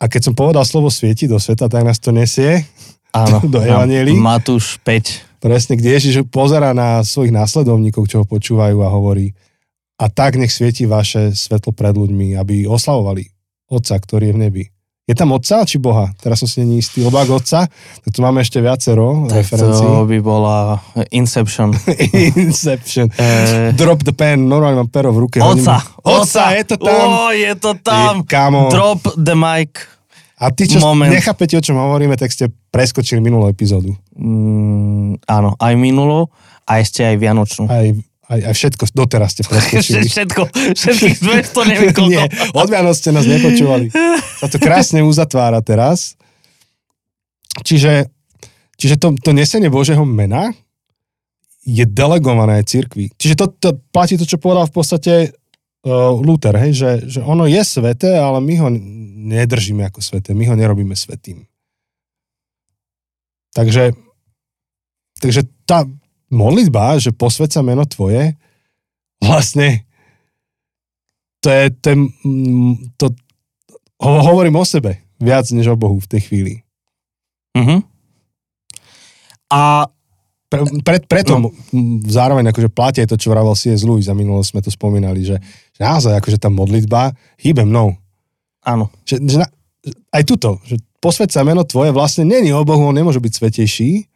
A 0.00 0.04
keď 0.08 0.32
som 0.32 0.34
povedal 0.34 0.64
slovo 0.64 0.88
svieti 0.88 1.28
do 1.28 1.36
sveta, 1.36 1.68
tak 1.68 1.84
nás 1.84 2.00
to 2.00 2.10
nesie 2.10 2.64
Áno. 3.10 3.42
Do 3.52 3.58
Evanielí? 3.60 4.14
Matúš 4.14 4.78
5. 4.82 5.42
presne, 5.42 5.74
kde 5.74 5.98
Ježiš 5.98 6.22
pozera 6.30 6.70
na 6.70 7.02
svojich 7.02 7.34
následovníkov, 7.34 8.06
čo 8.06 8.22
ho 8.22 8.26
počúvajú 8.26 8.80
a 8.82 8.88
hovorí 8.90 9.34
a 10.00 10.08
tak 10.08 10.40
nech 10.40 10.48
svieti 10.48 10.88
vaše 10.88 11.36
svetlo 11.36 11.76
pred 11.76 11.92
ľuďmi, 11.92 12.32
aby 12.40 12.64
oslavovali 12.64 13.28
Otca, 13.68 14.00
ktorý 14.00 14.32
je 14.32 14.34
v 14.34 14.42
nebi. 14.48 14.64
Je 15.10 15.14
tam 15.18 15.34
Otca 15.34 15.66
či 15.66 15.82
Boha? 15.82 16.14
Teraz 16.22 16.38
som 16.38 16.46
si 16.46 16.62
není 16.62 16.78
istý. 16.78 17.02
Lebo 17.02 17.18
ak 17.18 17.26
Otca, 17.34 17.66
tak 17.66 18.10
tu 18.14 18.22
máme 18.22 18.46
ešte 18.46 18.62
viacero 18.62 19.26
Tak 19.26 19.42
referencií. 19.42 19.82
to 19.82 20.06
by 20.06 20.18
bola 20.22 20.78
Inception. 21.10 21.74
Inception. 22.38 23.10
Eh, 23.18 23.74
Drop 23.74 24.06
the 24.06 24.14
pen, 24.14 24.46
normálne 24.46 24.86
mám 24.86 24.90
pero 24.94 25.10
v 25.10 25.26
ruke. 25.26 25.42
Oca, 25.42 25.82
Oca, 26.06 26.54
je 26.54 26.62
to 26.62 26.78
tam. 26.78 27.06
Ó, 27.10 27.34
je 27.34 27.52
to 27.58 27.74
tam. 27.82 28.22
Je, 28.22 28.30
kámo. 28.30 28.70
Drop 28.70 29.02
the 29.18 29.34
mic. 29.34 29.82
A 30.38 30.54
ty, 30.54 30.70
čo 30.70 30.78
Moment. 30.78 31.10
nechápete, 31.10 31.58
o 31.58 31.60
čom 31.60 31.74
hovoríme, 31.76 32.14
tak 32.14 32.30
ste 32.30 32.46
preskočili 32.70 33.18
minulú 33.18 33.50
epizódu. 33.50 33.92
Mm, 34.14 35.20
áno, 35.26 35.58
aj 35.58 35.74
minulú 35.74 36.30
a 36.64 36.78
ešte 36.78 37.02
aj 37.02 37.18
Vianočnú. 37.18 37.66
Aj, 37.66 37.90
aj, 38.30 38.40
aj 38.46 38.54
všetko 38.54 38.84
doteraz 38.94 39.34
ste 39.34 39.42
preskočili. 39.42 40.06
Všetko, 40.14 40.42
všetkých 40.54 41.16
200 41.50 41.70
neviem 41.70 41.90
koľko. 41.90 42.10
Nie, 42.14 42.24
od 42.54 42.68
Vianoc 42.70 42.94
ste 42.94 43.10
nás 43.10 43.26
nepočúvali. 43.26 43.90
Sa 44.38 44.46
to 44.46 44.62
krásne 44.62 45.02
uzatvára 45.02 45.58
teraz. 45.66 46.14
Čiže, 47.66 48.06
čiže 48.78 48.94
to, 49.02 49.18
to 49.18 49.34
nesenie 49.34 49.66
Božieho 49.66 50.06
mena 50.06 50.54
je 51.66 51.82
delegované 51.84 52.62
cirkvi. 52.62 53.10
Čiže 53.18 53.34
to, 53.34 53.46
to 53.58 53.68
platí 53.90 54.14
to, 54.14 54.24
čo 54.24 54.38
povedal 54.38 54.70
v 54.70 54.74
podstate 54.78 55.14
uh, 55.84 56.14
Luther, 56.14 56.54
hej, 56.56 56.72
že, 56.72 56.90
že 57.18 57.20
ono 57.20 57.44
je 57.50 57.60
sveté, 57.60 58.16
ale 58.16 58.38
my 58.40 58.54
ho 58.62 58.68
nedržíme 59.34 59.84
ako 59.90 60.00
sveté, 60.00 60.32
my 60.32 60.46
ho 60.48 60.54
nerobíme 60.56 60.96
svetým. 60.96 61.44
Takže, 63.50 63.92
takže 65.18 65.44
tá 65.66 65.84
modlitba, 66.30 66.98
že 67.02 67.10
posvedca 67.10 67.60
meno 67.60 67.84
tvoje, 67.84 68.38
vlastne 69.20 69.84
to 71.40 71.50
je, 71.50 71.66
mm, 72.24 72.96
to 72.96 73.10
ho, 74.00 74.10
hovorím 74.24 74.56
o 74.56 74.64
sebe 74.64 75.02
viac 75.20 75.44
než 75.52 75.68
o 75.68 75.76
Bohu 75.76 76.00
v 76.00 76.10
tej 76.10 76.20
chvíli. 76.30 76.54
Mhm. 77.56 77.84
A 79.50 79.90
Pre, 80.50 80.66
pre, 80.82 80.98
preto 81.06 81.38
No. 81.38 81.54
zároveň 82.10 82.50
akože 82.50 82.74
platí 82.74 82.98
aj 82.98 83.14
to, 83.14 83.22
čo 83.22 83.30
vravel 83.30 83.54
C.S. 83.54 83.86
Lewis 83.86 84.10
a 84.10 84.18
minulo 84.18 84.42
sme 84.42 84.58
to 84.58 84.66
spomínali, 84.66 85.22
že, 85.22 85.38
že 85.70 85.80
naozaj 85.86 86.18
akože 86.18 86.42
tá 86.42 86.50
modlitba 86.50 87.14
hýbe 87.38 87.62
mnou. 87.62 87.94
áno, 88.66 88.90
Že, 89.06 89.30
že 89.30 89.36
na, 89.38 89.46
aj 90.10 90.22
tuto, 90.26 90.58
že 90.66 90.82
posvedca 90.98 91.46
meno 91.46 91.62
tvoje 91.62 91.94
vlastne 91.94 92.26
není 92.26 92.50
o 92.50 92.66
Bohu, 92.66 92.82
on 92.82 92.98
nemôže 92.98 93.22
byť 93.22 93.30
svetejší. 93.30 94.09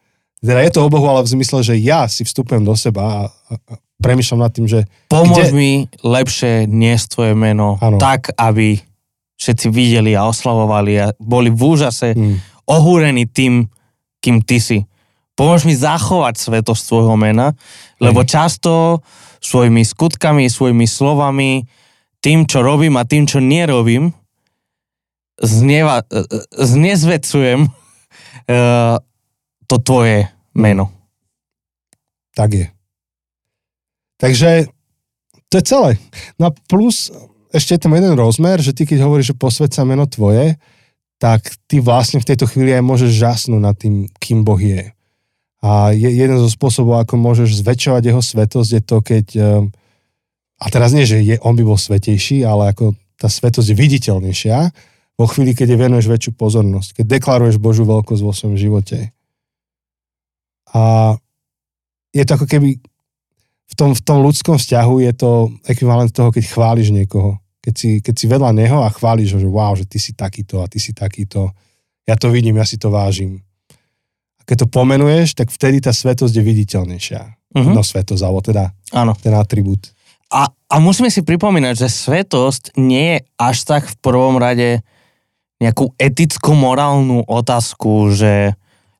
Teda 0.45 0.61
je 0.61 0.71
to 0.71 0.85
o 0.85 0.93
Bohu, 0.93 1.09
ale 1.09 1.25
v 1.25 1.33
zmysle, 1.33 1.65
že 1.65 1.75
ja 1.81 2.05
si 2.05 2.21
vstupujem 2.21 2.61
do 2.61 2.77
seba 2.77 3.01
a, 3.01 3.19
a, 3.25 3.53
premyšľam 3.97 4.45
nad 4.45 4.51
tým, 4.53 4.69
že 4.69 4.85
pomôž 5.09 5.49
Kde- 5.49 5.57
mi 5.57 5.71
lepšie 6.05 6.69
niesť 6.69 7.05
tvoje 7.17 7.33
meno 7.33 7.81
Áno. 7.81 7.97
tak, 7.97 8.29
aby 8.37 8.77
všetci 9.35 9.67
videli 9.73 10.13
a 10.13 10.29
oslavovali 10.29 10.93
a 11.01 11.05
boli 11.17 11.49
v 11.51 11.61
úžase 11.61 12.13
hm, 12.13 12.37
ohúrení 12.69 13.25
tým, 13.27 13.67
kým 14.21 14.45
ty 14.45 14.61
si. 14.61 14.79
Pomôž 15.35 15.67
mi 15.67 15.75
zachovať 15.75 16.39
svetosť 16.39 16.83
tvojho 16.87 17.15
mena, 17.19 17.51
lebo 17.99 18.23
často 18.23 19.03
svojimi 19.43 19.83
skutkami, 19.83 20.47
svojimi 20.47 20.87
slovami, 20.87 21.67
tým, 22.23 22.47
čo 22.47 22.63
robím 22.63 22.95
a 22.97 23.03
tým, 23.03 23.27
čo 23.27 23.43
nerobím, 23.43 24.15
znieva, 25.37 26.01
e, 26.07 26.23
e, 26.23 26.39
znezvecujem 26.55 27.67
e, 27.67 27.69
to 29.67 29.75
tvoje 29.83 30.34
meno. 30.55 30.91
tak 32.35 32.51
je. 32.53 32.67
Takže 34.19 34.71
to 35.51 35.59
je 35.59 35.63
celé. 35.63 35.91
No 36.39 36.49
a 36.49 36.51
plus 36.67 37.11
ešte 37.55 37.79
je 37.79 37.83
tam 37.87 37.95
jeden 37.95 38.15
rozmer, 38.19 38.59
že 38.59 38.75
ty 38.75 38.83
keď 38.83 39.07
hovoríš, 39.07 39.31
že 39.31 39.39
posved 39.39 39.71
meno 39.87 40.03
tvoje, 40.03 40.59
tak 41.15 41.47
ty 41.71 41.79
vlastne 41.79 42.19
v 42.19 42.27
tejto 42.27 42.47
chvíli 42.51 42.75
aj 42.75 42.83
môžeš 42.83 43.11
žasnúť 43.15 43.61
nad 43.63 43.75
tým, 43.79 44.11
kým 44.19 44.43
Boh 44.43 44.59
je. 44.59 44.91
A 45.63 45.95
je, 45.95 46.11
jeden 46.11 46.35
zo 46.35 46.51
spôsobov, 46.51 46.99
ako 46.99 47.15
môžeš 47.15 47.63
zväčšovať 47.63 48.03
jeho 48.11 48.21
svetosť, 48.21 48.69
je 48.75 48.81
to, 48.83 48.97
keď... 48.99 49.25
Eh, 49.39 49.63
a 50.55 50.65
teraz 50.71 50.91
nie, 50.91 51.07
že 51.07 51.23
je, 51.23 51.35
on 51.43 51.55
by 51.55 51.63
bol 51.63 51.79
svetejší, 51.79 52.43
ale 52.43 52.75
ako 52.75 52.95
tá 53.15 53.31
svetosť 53.31 53.71
je 53.71 53.79
viditeľnejšia 53.79 54.57
vo 55.15 55.25
chvíli, 55.31 55.55
keď 55.55 55.75
je 55.75 55.77
venuješ 55.79 56.07
väčšiu 56.11 56.31
pozornosť, 56.35 56.99
keď 56.99 57.05
deklaruješ 57.19 57.57
Božú 57.59 57.87
veľkosť 57.87 58.21
vo 58.23 58.35
svojom 58.35 58.59
živote. 58.59 59.15
A 60.75 61.15
je 62.11 62.23
to 62.27 62.35
ako 62.35 62.47
keby 62.51 62.75
v 63.65 63.73
tom, 63.73 63.95
v 63.95 64.01
tom 64.03 64.19
ľudskom 64.21 64.59
vzťahu 64.59 64.95
je 65.07 65.11
to 65.15 65.31
ekvivalent 65.65 66.11
toho, 66.11 66.29
keď 66.29 66.43
chváliš 66.51 66.91
niekoho. 66.91 67.39
Keď 67.63 67.73
si, 67.73 67.91
keď 68.03 68.13
si 68.13 68.25
vedľa 68.29 68.51
neho 68.53 68.83
a 68.83 68.93
chváliš 68.93 69.35
ho, 69.35 69.39
že 69.41 69.49
wow, 69.49 69.73
že 69.73 69.89
ty 69.89 69.97
si 69.97 70.13
takýto 70.13 70.61
a 70.61 70.69
ty 70.69 70.77
si 70.77 70.93
takýto. 70.93 71.49
Ja 72.05 72.13
to 72.13 72.29
vidím, 72.29 72.61
ja 72.61 72.67
si 72.67 72.77
to 72.77 72.93
vážim. 72.93 73.41
A 74.37 74.41
keď 74.45 74.67
to 74.67 74.67
pomenuješ, 74.69 75.33
tak 75.33 75.49
vtedy 75.49 75.81
tá 75.81 75.89
svetosť 75.89 76.35
je 76.35 76.43
viditeľnejšia. 76.45 77.21
Uh-huh. 77.55 77.73
No 77.73 77.81
svetosť, 77.81 78.21
alebo 78.21 78.45
teda 78.45 78.69
Áno. 78.93 79.17
ten 79.17 79.33
atribút. 79.33 79.95
A, 80.29 80.51
a 80.51 80.75
musíme 80.77 81.09
si 81.09 81.25
pripomínať, 81.25 81.87
že 81.87 81.89
svetosť 81.89 82.77
nie 82.77 83.17
je 83.17 83.19
až 83.39 83.57
tak 83.65 83.83
v 83.87 83.95
prvom 84.03 84.37
rade 84.37 84.85
nejakú 85.57 85.95
etickú, 85.97 86.53
morálnu 86.53 87.23
otázku, 87.25 88.11
že 88.13 88.53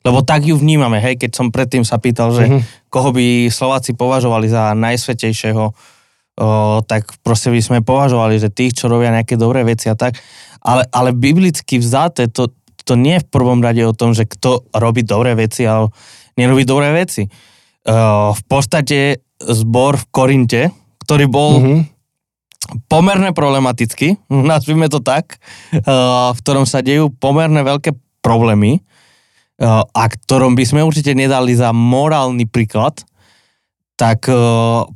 lebo 0.06 0.22
tak 0.22 0.46
ju 0.46 0.54
vnímame, 0.54 1.02
hej, 1.02 1.18
keď 1.18 1.34
som 1.34 1.50
predtým 1.50 1.82
sa 1.82 1.98
pýtal, 1.98 2.30
že 2.30 2.46
uh-huh. 2.46 2.62
koho 2.86 3.10
by 3.10 3.50
Slováci 3.50 3.98
považovali 3.98 4.46
za 4.46 4.70
najsvetejšieho, 4.78 5.64
o, 5.66 5.74
tak 6.86 7.10
proste 7.26 7.50
by 7.50 7.58
sme 7.58 7.78
považovali, 7.82 8.38
že 8.38 8.54
tých, 8.54 8.78
čo 8.78 8.86
robia 8.86 9.10
nejaké 9.10 9.34
dobré 9.34 9.66
veci 9.66 9.90
a 9.90 9.98
tak. 9.98 10.14
Ale, 10.62 10.86
ale 10.94 11.10
biblicky 11.10 11.82
vzaté, 11.82 12.30
to, 12.30 12.54
to 12.86 12.94
nie 12.94 13.18
je 13.18 13.24
v 13.26 13.30
prvom 13.34 13.58
rade 13.58 13.82
o 13.82 13.90
tom, 13.90 14.14
že 14.14 14.30
kto 14.30 14.70
robí 14.70 15.02
dobré 15.02 15.34
veci 15.34 15.66
alebo 15.66 15.90
nerobí 16.38 16.62
dobré 16.62 16.94
veci. 16.94 17.26
O, 17.26 18.30
v 18.30 18.42
podstate 18.46 19.26
zbor 19.42 19.98
v 19.98 20.06
Korinte, 20.14 20.62
ktorý 21.02 21.26
bol 21.26 21.50
uh-huh. 21.58 21.82
pomerne 22.86 23.34
problematický, 23.34 24.22
nazvime 24.54 24.86
to 24.86 25.02
tak, 25.02 25.42
o, 25.74 26.30
v 26.30 26.38
ktorom 26.46 26.62
sa 26.62 26.78
dejú 26.78 27.10
pomerne 27.10 27.66
veľké 27.66 27.90
problémy, 28.22 28.86
a 29.62 30.02
ktorom 30.04 30.52
by 30.52 30.64
sme 30.68 30.84
určite 30.84 31.16
nedali 31.16 31.56
za 31.56 31.72
morálny 31.72 32.44
príklad, 32.44 33.00
tak 33.96 34.28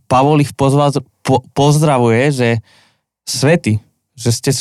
Pavol 0.05 0.45
ich 0.45 0.53
pozva, 0.53 0.93
po, 1.25 1.41
pozdravuje, 1.57 2.29
že 2.29 2.49
svety, 3.25 3.81
že 4.13 4.31
ste, 4.37 4.53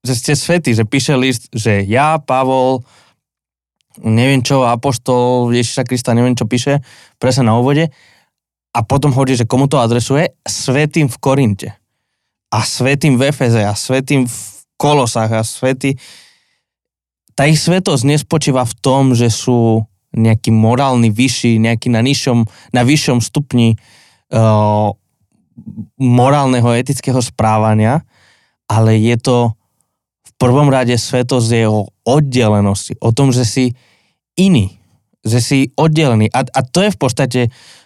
že 0.00 0.14
ste 0.16 0.32
svety, 0.32 0.72
že 0.72 0.88
píše 0.88 1.12
list, 1.20 1.52
že 1.52 1.84
ja, 1.84 2.16
Pavol, 2.16 2.80
neviem 4.00 4.40
čo, 4.40 4.64
apoštol 4.64 5.52
Ježiša 5.52 5.84
Krista, 5.84 6.16
neviem 6.16 6.32
čo 6.32 6.48
píše, 6.48 6.80
presne 7.20 7.52
na 7.52 7.60
úvode, 7.60 7.92
a 8.76 8.84
potom 8.84 9.08
hovorí, 9.12 9.32
že 9.32 9.48
komu 9.48 9.72
to 9.72 9.80
adresuje? 9.80 10.36
Svetým 10.44 11.08
v 11.08 11.16
Korinte. 11.16 11.68
A 12.52 12.60
svetým 12.60 13.16
v 13.16 13.32
Efeze, 13.32 13.64
a 13.64 13.72
svetým 13.72 14.28
v 14.28 14.36
Kolosách, 14.76 15.32
a 15.32 15.42
svetý 15.44 15.96
tá 17.36 17.44
ich 17.44 17.60
svetosť 17.60 18.02
nespočíva 18.08 18.64
v 18.64 18.74
tom, 18.80 19.12
že 19.12 19.28
sú 19.28 19.84
nejaký 20.16 20.48
morálny 20.48 21.12
vyšší, 21.12 21.60
nejaký 21.60 21.92
na, 21.92 22.00
nižšom, 22.00 22.48
na 22.72 22.82
vyššom 22.82 23.20
stupni 23.20 23.76
uh, 24.32 24.88
morálneho, 26.00 26.72
etického 26.72 27.20
správania, 27.20 28.00
ale 28.64 28.96
je 28.96 29.16
to 29.20 29.36
v 30.24 30.32
prvom 30.40 30.72
rade 30.72 30.96
svetosť 30.96 31.48
je 31.52 31.66
o 31.68 31.92
oddelenosti, 32.08 32.96
o 33.04 33.12
tom, 33.12 33.32
že 33.32 33.44
si 33.44 33.64
iný, 34.40 34.80
že 35.20 35.38
si 35.44 35.58
oddelený. 35.76 36.32
A, 36.32 36.44
a 36.44 36.60
to 36.64 36.84
je 36.84 36.90
v 36.92 36.98
podstate, 36.98 37.40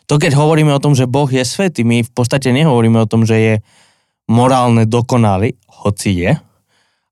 to 0.06 0.14
keď 0.18 0.38
hovoríme 0.38 0.70
o 0.70 0.82
tom, 0.82 0.94
že 0.94 1.10
Boh 1.10 1.26
je 1.26 1.42
svetý, 1.42 1.82
my 1.82 2.06
v 2.06 2.12
podstate 2.14 2.54
nehovoríme 2.54 3.02
o 3.02 3.10
tom, 3.10 3.26
že 3.26 3.36
je 3.38 3.54
morálne 4.30 4.86
dokonalý, 4.86 5.58
hoci 5.66 6.26
je, 6.26 6.32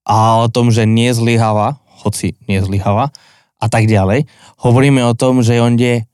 a 0.08 0.16
o 0.40 0.48
tom, 0.48 0.70
že 0.72 0.88
nezlyháva, 0.88 1.82
hoci 2.04 2.38
nezlyháva 2.46 3.10
a 3.58 3.66
tak 3.66 3.90
ďalej. 3.90 4.30
Hovoríme 4.62 5.02
o 5.02 5.18
tom, 5.18 5.42
že 5.42 5.58
on 5.58 5.74
je 5.74 6.06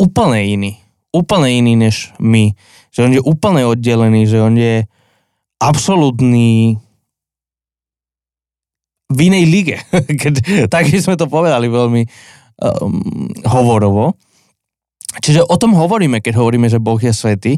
úplne 0.00 0.40
iný. 0.40 0.72
Úplne 1.12 1.48
iný 1.60 1.72
než 1.76 2.12
my. 2.20 2.56
Že 2.92 3.00
on 3.04 3.12
je 3.12 3.22
úplne 3.22 3.62
oddelený, 3.68 4.24
že 4.24 4.38
on 4.40 4.56
je 4.56 4.88
absolútny 5.60 6.78
v 9.08 9.18
inej 9.18 9.44
lige. 9.48 9.76
Tak 10.72 10.88
sme 10.88 11.16
to 11.16 11.28
povedali 11.28 11.68
veľmi 11.68 12.02
um, 12.60 13.00
hovorovo. 13.48 14.16
Čiže 15.18 15.48
o 15.48 15.56
tom 15.56 15.72
hovoríme, 15.72 16.20
keď 16.20 16.36
hovoríme, 16.36 16.68
že 16.68 16.82
Boh 16.82 17.00
je 17.00 17.10
svetý. 17.10 17.52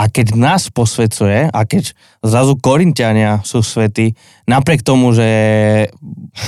A 0.00 0.08
keď 0.08 0.32
nás 0.32 0.72
posvedcuje, 0.72 1.52
a 1.52 1.60
keď 1.68 1.92
zrazu 2.24 2.56
Korintiania 2.56 3.44
sú 3.44 3.60
svety, 3.60 4.16
napriek 4.48 4.80
tomu, 4.80 5.12
že 5.12 5.28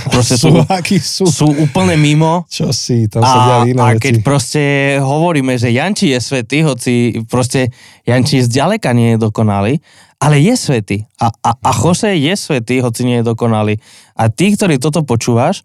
proste 0.09 0.41
sú, 0.41 0.57
sú, 1.21 1.25
sú 1.29 1.47
úplne 1.61 2.01
mimo. 2.01 2.49
Čo 2.49 2.73
si, 2.73 3.13
tam 3.13 3.21
sa 3.21 3.61
a, 3.61 3.69
iné 3.69 3.77
A 3.77 4.01
keď 4.01 4.25
proste 4.25 4.97
hovoríme, 5.05 5.61
že 5.61 5.69
Janči 5.69 6.17
je 6.17 6.21
svetý, 6.25 6.65
hoci 6.65 7.21
proste 7.29 7.69
Janči 8.09 8.41
zďaleka 8.41 8.97
nie 8.97 9.15
je 9.15 9.19
dokonalý, 9.21 9.85
ale 10.17 10.41
je 10.41 10.57
svetý. 10.57 11.05
A, 11.21 11.29
a, 11.29 11.53
a 11.53 11.71
Jose 11.77 12.17
je 12.17 12.33
svetý, 12.33 12.81
hoci 12.81 13.05
nie 13.05 13.21
je 13.21 13.29
dokonalý. 13.29 13.77
A 14.17 14.33
ty, 14.33 14.57
ktorí 14.57 14.81
toto 14.81 15.05
počúvaš, 15.05 15.61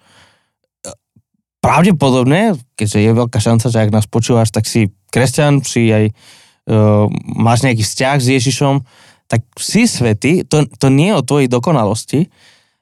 pravdepodobne, 1.63 2.60
keďže 2.76 3.00
je 3.00 3.12
veľká 3.15 3.39
šanca, 3.39 3.71
že 3.71 3.80
ak 3.80 3.95
nás 3.95 4.12
počúvaš, 4.12 4.52
tak 4.52 4.67
si 4.67 4.91
kresťan, 5.08 5.63
si 5.63 5.88
aj 5.88 6.12
máš 7.36 7.64
nejaký 7.64 7.84
vzťah 7.84 8.18
s 8.20 8.28
Ježišom, 8.28 8.76
tak 9.28 9.44
si 9.60 9.88
svetý, 9.88 10.44
to, 10.48 10.68
to 10.68 10.88
nie 10.88 11.12
je 11.12 11.20
o 11.20 11.28
tvojej 11.28 11.48
dokonalosti, 11.52 12.32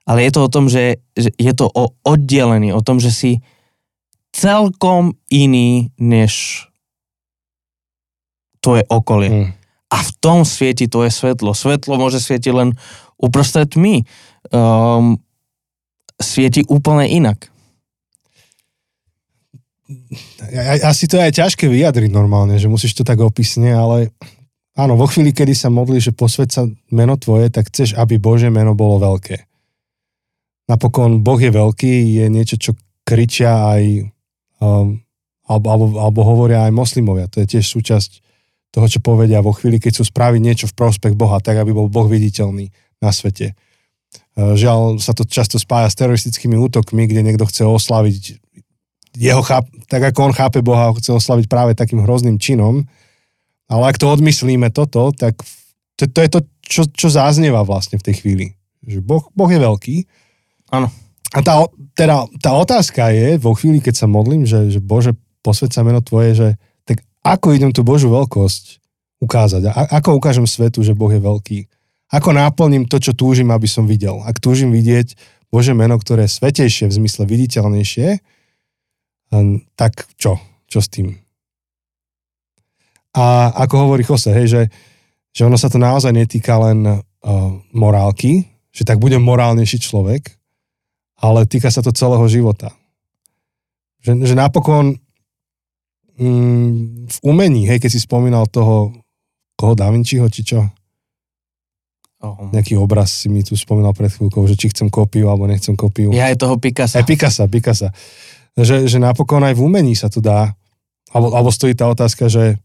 ale 0.06 0.26
je 0.26 0.32
to 0.34 0.40
o 0.46 0.50
tom, 0.50 0.66
že, 0.70 1.02
že 1.18 1.34
je 1.34 1.54
to 1.54 1.66
o 1.70 1.94
oddelení, 2.06 2.70
o 2.70 2.82
tom, 2.86 3.02
že 3.02 3.10
si 3.10 3.32
celkom 4.30 5.18
iný 5.34 5.90
než 5.98 6.66
tvoje 8.62 8.86
okolie. 8.90 9.30
Mm. 9.30 9.50
A 9.90 9.98
v 10.02 10.12
tom 10.22 10.46
svieti 10.46 10.90
tvoje 10.90 11.14
svetlo. 11.14 11.54
Svetlo 11.54 11.98
môže 11.98 12.18
svietiť 12.22 12.54
len 12.54 12.70
uprostred 13.22 13.70
tmy. 13.70 14.06
Um, 14.50 15.22
svieti 16.18 16.66
úplne 16.66 17.06
inak 17.06 17.54
asi 20.82 21.06
to 21.06 21.22
je 21.22 21.26
aj 21.30 21.34
ťažké 21.38 21.70
vyjadriť 21.70 22.10
normálne, 22.10 22.58
že 22.58 22.66
musíš 22.66 22.98
to 22.98 23.06
tak 23.06 23.22
opisne, 23.22 23.70
ale 23.70 24.10
áno, 24.74 24.98
vo 24.98 25.06
chvíli, 25.06 25.30
kedy 25.30 25.54
sa 25.54 25.70
modlíš, 25.70 26.12
že 26.12 26.18
posved 26.18 26.50
sa 26.50 26.66
meno 26.90 27.14
tvoje, 27.22 27.54
tak 27.54 27.70
chceš, 27.70 27.94
aby 27.94 28.18
Bože 28.18 28.50
meno 28.50 28.74
bolo 28.74 28.98
veľké. 28.98 29.46
Napokon 30.66 31.22
Boh 31.22 31.38
je 31.38 31.54
veľký, 31.54 32.18
je 32.18 32.26
niečo, 32.34 32.58
čo 32.58 32.72
kričia 33.06 33.78
aj 33.78 34.10
um, 34.66 34.98
alebo, 35.46 35.68
alebo, 35.70 35.86
alebo 36.02 36.22
hovoria 36.26 36.66
aj 36.66 36.74
moslimovia. 36.74 37.30
To 37.30 37.46
je 37.46 37.58
tiež 37.58 37.66
súčasť 37.70 38.26
toho, 38.74 38.90
čo 38.90 38.98
povedia 39.06 39.46
vo 39.46 39.54
chvíli, 39.54 39.78
keď 39.78 40.02
sú 40.02 40.04
spraviť 40.10 40.42
niečo 40.42 40.66
v 40.66 40.78
prospech 40.78 41.14
Boha, 41.14 41.38
tak 41.38 41.62
aby 41.62 41.70
bol 41.70 41.86
Boh 41.86 42.10
viditeľný 42.10 42.74
na 42.98 43.14
svete. 43.14 43.54
Uh, 44.34 44.58
žiaľ 44.58 44.98
sa 44.98 45.14
to 45.14 45.22
často 45.30 45.62
spája 45.62 45.94
s 45.94 46.00
teroristickými 46.02 46.58
útokmi, 46.58 47.06
kde 47.06 47.22
niekto 47.22 47.46
chce 47.46 47.70
oslaviť 47.70 48.42
jeho 49.16 49.42
cháp, 49.42 49.66
tak 49.88 50.04
ako 50.12 50.32
on 50.32 50.34
chápe 50.36 50.60
Boha, 50.62 50.92
chce 50.96 51.16
oslaviť 51.16 51.46
práve 51.48 51.72
takým 51.74 52.04
hrozným 52.04 52.40
činom. 52.40 52.84
Ale 53.66 53.84
ak 53.90 53.98
to 53.98 54.12
odmyslíme 54.12 54.70
toto, 54.70 55.10
tak 55.16 55.42
to, 55.98 56.06
to 56.06 56.20
je 56.22 56.30
to, 56.30 56.40
čo, 56.62 56.82
čo 56.92 57.08
záznieva 57.10 57.66
vlastne 57.66 57.98
v 57.98 58.06
tej 58.06 58.16
chvíli. 58.22 58.46
Že 58.86 59.02
boh, 59.02 59.26
boh 59.34 59.50
je 59.50 59.60
veľký. 59.60 59.96
Áno. 60.70 60.92
A 61.34 61.40
tá, 61.42 61.66
teda, 61.98 62.30
tá 62.40 62.52
otázka 62.54 63.10
je, 63.12 63.42
vo 63.42 63.58
chvíli, 63.58 63.82
keď 63.82 64.06
sa 64.06 64.08
modlím, 64.08 64.46
že, 64.46 64.70
že 64.70 64.80
Bože, 64.80 65.18
posved 65.42 65.74
sa 65.74 65.82
meno 65.82 66.00
Tvoje, 66.00 66.32
že 66.38 66.48
tak 66.86 67.02
ako 67.26 67.58
idem 67.58 67.72
tú 67.74 67.82
Božú 67.82 68.14
veľkosť 68.14 68.80
ukázať? 69.20 69.62
A, 69.74 70.00
ako 70.00 70.22
ukážem 70.22 70.46
svetu, 70.46 70.86
že 70.86 70.94
Boh 70.94 71.10
je 71.10 71.20
veľký? 71.20 71.60
Ako 72.14 72.38
náplním 72.38 72.86
to, 72.86 73.02
čo 73.02 73.18
túžim, 73.18 73.50
aby 73.50 73.66
som 73.66 73.90
videl? 73.90 74.22
Ak 74.22 74.38
túžim 74.38 74.70
vidieť 74.70 75.18
Bože 75.50 75.74
meno, 75.74 75.98
ktoré 75.98 76.30
je 76.30 76.38
svetejšie, 76.38 76.86
v 76.88 76.98
zmysle 77.02 77.26
viditeľnejšie, 77.26 78.22
tak 79.76 80.06
čo? 80.16 80.38
Čo 80.66 80.80
s 80.82 80.90
tým? 80.90 81.16
A 83.16 83.52
ako 83.64 83.88
hovorí 83.88 84.04
Jose, 84.04 84.28
hej, 84.36 84.48
že, 84.52 84.62
že 85.32 85.48
ono 85.48 85.56
sa 85.56 85.72
to 85.72 85.80
naozaj 85.80 86.12
netýka 86.12 86.60
len 86.60 86.84
uh, 86.84 87.00
morálky, 87.72 88.44
že 88.76 88.84
tak 88.84 89.00
budem 89.00 89.24
morálnejší 89.24 89.80
človek, 89.80 90.36
ale 91.24 91.48
týka 91.48 91.72
sa 91.72 91.80
to 91.80 91.96
celého 91.96 92.28
života. 92.28 92.76
Že, 94.04 94.28
že 94.28 94.36
napokon 94.36 95.00
mm, 96.20 97.08
v 97.08 97.18
umení, 97.24 97.72
hej, 97.72 97.80
keď 97.80 97.92
si 97.96 98.04
spomínal 98.04 98.52
toho, 98.52 98.92
koho 99.56 99.74
Da 99.80 99.88
Vinciho, 99.88 100.28
či 100.28 100.44
čo? 100.44 100.60
Oh. 102.20 102.52
Nejaký 102.52 102.76
obraz 102.76 103.24
si 103.24 103.32
mi 103.32 103.48
tu 103.48 103.56
spomínal 103.56 103.96
pred 103.96 104.12
chvíľkou, 104.12 104.44
že 104.50 104.60
či 104.60 104.72
chcem 104.74 104.92
kopiu 104.92 105.32
alebo 105.32 105.48
nechcem 105.48 105.78
kopiu. 105.78 106.12
Ja 106.12 106.28
aj 106.28 106.44
toho 106.44 106.60
Picasa. 106.60 107.00
Aj 107.00 107.06
Picasa, 107.08 107.48
Picasa. 107.48 107.96
Že, 108.56 108.88
že 108.88 108.98
napokon 109.04 109.44
aj 109.44 109.56
v 109.60 109.64
umení 109.68 109.94
sa 110.00 110.08
to 110.08 110.24
dá, 110.24 110.56
alebo, 111.12 111.36
alebo 111.36 111.52
stojí 111.52 111.76
tá 111.76 111.92
otázka, 111.92 112.32
že, 112.32 112.56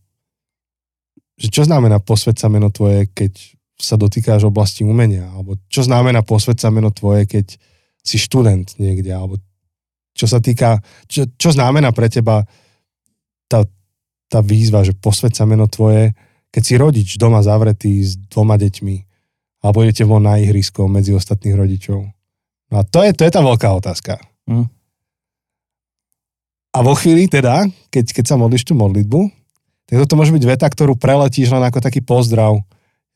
že 1.35 1.48
čo 1.50 1.66
znamená 1.66 1.98
posved 1.98 2.38
sa 2.38 2.46
meno 2.46 2.70
tvoje, 2.70 3.11
keď 3.11 3.33
sa 3.81 3.96
dotýkáš 3.96 4.46
oblasti 4.46 4.87
umenia, 4.87 5.26
alebo 5.33 5.57
čo 5.72 5.83
znamená 5.83 6.22
posved 6.22 6.61
sa 6.61 6.68
meno 6.70 6.92
tvoje, 6.92 7.26
keď 7.26 7.46
si 8.05 8.16
študent 8.20 8.76
niekde, 8.79 9.11
alebo 9.11 9.40
čo 10.14 10.26
sa 10.29 10.38
týka, 10.38 10.85
čo, 11.09 11.26
čo 11.35 11.50
znamená 11.50 11.90
pre 11.96 12.12
teba 12.12 12.44
tá, 13.48 13.64
tá 14.29 14.40
výzva, 14.44 14.85
že 14.85 14.92
posved 14.92 15.33
sa 15.33 15.48
meno 15.48 15.66
tvoje, 15.66 16.12
keď 16.50 16.62
si 16.62 16.74
rodič 16.76 17.09
doma 17.16 17.40
zavretý 17.40 18.03
s 18.05 18.18
dvoma 18.29 18.61
deťmi, 18.61 18.96
alebo 19.64 19.85
idete 19.85 20.05
von 20.05 20.24
na 20.24 20.37
ihrisko 20.40 20.87
medzi 20.90 21.14
ostatných 21.14 21.57
rodičov. 21.57 22.00
No 22.70 22.74
a 22.79 22.83
to 22.87 23.03
je, 23.03 23.16
to 23.16 23.22
je 23.26 23.33
tá 23.33 23.40
veľká 23.42 23.68
otázka. 23.81 24.20
Mm. 24.46 24.68
A 26.71 26.79
vo 26.87 26.95
chvíli 26.95 27.27
teda, 27.27 27.67
keď, 27.91 28.15
keď 28.15 28.25
sa 28.31 28.37
modlíš 28.39 28.71
tú 28.71 28.79
modlitbu, 28.79 29.21
tak 29.91 30.07
toto 30.07 30.15
môže 30.15 30.31
byť 30.31 30.45
veta, 30.47 30.67
ktorú 30.71 30.95
preletíš 30.95 31.51
len 31.51 31.67
ako 31.67 31.83
taký 31.83 31.99
pozdrav. 31.99 32.63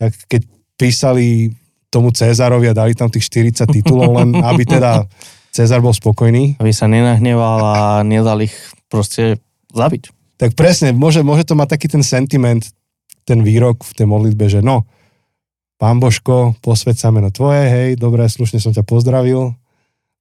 Keď 0.03 0.43
písali 0.75 1.55
tomu 1.87 2.11
Cezarovi 2.11 2.67
a 2.67 2.75
dali 2.75 2.99
tam 2.99 3.07
tých 3.07 3.31
40 3.31 3.71
titulov, 3.71 4.11
len 4.19 4.35
aby 4.43 4.67
teda 4.67 5.07
Cezar 5.55 5.79
bol 5.79 5.95
spokojný. 5.95 6.59
Aby 6.59 6.75
sa 6.75 6.91
nenahneval 6.91 7.59
a 7.63 7.79
nedal 8.03 8.43
ich 8.43 8.55
proste 8.91 9.39
zabiť. 9.71 10.11
Tak 10.35 10.59
presne, 10.59 10.91
môže, 10.91 11.23
môže 11.23 11.47
to 11.47 11.55
mať 11.55 11.79
taký 11.79 11.87
ten 11.87 12.03
sentiment, 12.03 12.67
ten 13.23 13.39
výrok 13.47 13.87
v 13.87 13.95
tej 13.95 14.07
modlitbe, 14.11 14.51
že 14.51 14.67
no, 14.67 14.83
pán 15.79 16.03
Božko, 16.03 16.59
posved 16.59 16.99
sa 16.99 17.15
meno 17.15 17.31
tvoje, 17.31 17.71
hej, 17.71 17.89
dobre, 17.95 18.27
slušne 18.27 18.59
som 18.59 18.75
ťa 18.75 18.83
pozdravil. 18.83 19.55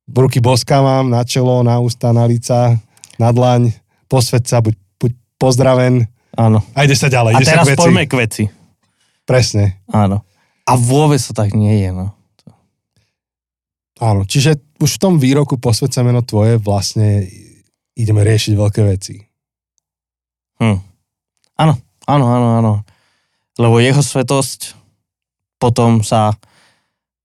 Ruky 0.05 0.37
boskávam 0.37 1.09
na 1.09 1.25
čelo, 1.25 1.65
na 1.65 1.81
ústa, 1.81 2.13
na 2.13 2.29
lica, 2.29 2.77
na 3.17 3.29
dlaň, 3.33 3.73
posved 4.09 4.45
sa, 4.45 4.61
buď, 4.61 4.75
buď 5.01 5.11
pozdraven. 5.37 6.07
Áno. 6.33 6.65
A 6.73 6.85
ide 6.85 6.97
sa 6.97 7.09
ďalej. 7.09 7.37
A 7.37 7.39
teraz 7.41 7.65
k 7.67 7.71
veci. 7.73 7.81
poďme 7.81 8.03
k 8.09 8.13
veci. 8.17 8.43
Presne. 9.23 9.83
Áno. 9.89 10.25
A 10.63 10.73
vôbec 10.79 11.19
to 11.19 11.35
tak 11.35 11.51
nie 11.53 11.83
je, 11.83 11.89
no. 11.91 12.15
Áno, 14.01 14.25
čiže 14.25 14.59
už 14.81 14.97
v 14.97 15.01
tom 15.01 15.15
výroku 15.21 15.55
posved 15.61 15.93
sa 15.93 16.03
meno 16.03 16.25
tvoje 16.25 16.59
vlastne 16.59 17.23
ideme 17.93 18.25
riešiť 18.25 18.53
veľké 18.57 18.81
veci. 18.83 19.21
Hm. 20.59 20.79
Áno, 21.61 21.73
áno, 22.09 22.25
áno, 22.25 22.47
áno. 22.59 22.73
Lebo 23.61 23.77
jeho 23.77 24.01
svetosť 24.01 24.73
potom 25.61 26.01
sa 26.01 26.33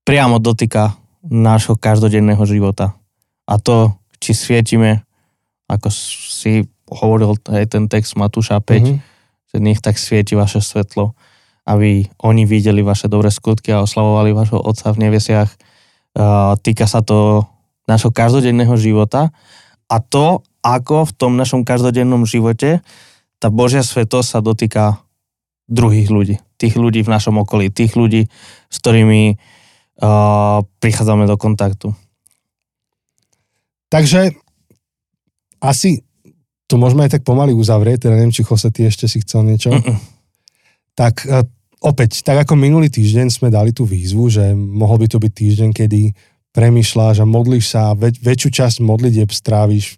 priamo 0.04 0.38
dotýka 0.38 0.94
nášho 1.24 1.74
každodenného 1.74 2.40
života. 2.44 2.94
A 3.48 3.56
to, 3.56 3.96
či 4.20 4.36
svietime, 4.36 5.07
ako 5.68 5.88
si 5.92 6.64
hovoril 6.88 7.36
aj 7.52 7.76
ten 7.76 7.84
text 7.86 8.16
Matúša 8.16 8.64
5, 8.64 8.88
Mhm. 8.88 8.96
že 9.52 9.56
nech 9.60 9.80
tak 9.84 10.00
svieti 10.00 10.32
vaše 10.32 10.64
svetlo, 10.64 11.12
aby 11.68 12.08
oni 12.24 12.48
videli 12.48 12.80
vaše 12.80 13.12
dobré 13.12 13.28
skutky 13.28 13.72
a 13.72 13.84
oslavovali 13.84 14.32
vašho 14.32 14.56
Otca 14.56 14.92
v 14.96 15.08
nebesiach. 15.08 15.52
Uh, 16.16 16.56
týka 16.64 16.88
sa 16.88 17.04
to 17.04 17.44
našho 17.84 18.08
každodenného 18.10 18.74
života 18.80 19.30
a 19.86 19.96
to, 20.00 20.40
ako 20.64 21.06
v 21.06 21.12
tom 21.14 21.36
našom 21.36 21.62
každodennom 21.62 22.24
živote 22.24 22.80
tá 23.38 23.48
Božia 23.52 23.84
svetosť 23.84 24.28
sa 24.28 24.40
dotýka 24.42 24.98
druhých 25.68 26.08
ľudí, 26.08 26.40
tých 26.56 26.74
ľudí 26.74 27.04
v 27.04 27.12
našom 27.12 27.38
okolí, 27.44 27.68
tých 27.70 27.94
ľudí, 27.94 28.26
s 28.72 28.76
ktorými 28.80 29.36
uh, 29.36 30.64
prichádzame 30.80 31.28
do 31.28 31.36
kontaktu. 31.36 31.92
Takže 33.88 34.36
asi 35.60 36.02
to 36.68 36.76
môžeme 36.76 37.02
aj 37.02 37.16
tak 37.16 37.22
pomaly 37.24 37.56
uzavrieť, 37.56 38.06
teda 38.06 38.14
neviem, 38.14 38.34
či 38.34 38.44
Jose, 38.44 38.68
ty 38.68 38.84
ešte 38.84 39.08
si 39.08 39.24
chcel 39.24 39.48
niečo. 39.48 39.72
Mm-mm. 39.72 39.96
Tak 40.92 41.24
e, 41.24 41.40
opäť, 41.80 42.20
tak 42.20 42.44
ako 42.44 42.60
minulý 42.60 42.92
týždeň 42.92 43.32
sme 43.32 43.48
dali 43.48 43.72
tú 43.72 43.88
výzvu, 43.88 44.28
že 44.28 44.52
mohol 44.52 45.00
by 45.00 45.06
to 45.08 45.16
byť 45.16 45.32
týždeň, 45.32 45.70
kedy 45.72 46.12
premyšľaš 46.52 47.22
a 47.22 47.26
modlíš 47.28 47.64
sa 47.72 47.96
väč- 47.96 48.20
väčšiu 48.20 48.50
časť 48.52 48.76
modlitieb 48.82 49.30
stráviš 49.30 49.96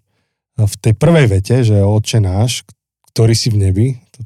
v 0.61 0.75
tej 0.79 0.95
prvej 0.95 1.27
vete, 1.27 1.57
že 1.65 1.81
Otče 1.81 2.21
náš, 2.21 2.63
ktorý 3.11 3.33
si 3.33 3.49
v 3.49 3.57
nebi, 3.67 3.87
to, 4.13 4.21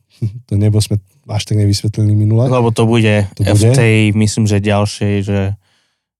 to 0.50 0.52
nebo 0.58 0.82
sme 0.82 0.98
až 1.24 1.42
tak 1.46 1.56
nevysvetlili 1.56 2.12
minule. 2.12 2.50
Lebo 2.50 2.68
to 2.74 2.84
bude, 2.84 3.24
To 3.38 3.40
v 3.40 3.48
bude? 3.48 3.72
tej, 3.72 3.96
myslím, 4.12 4.44
že 4.44 4.60
ďalšej, 4.60 5.14
že, 5.24 5.40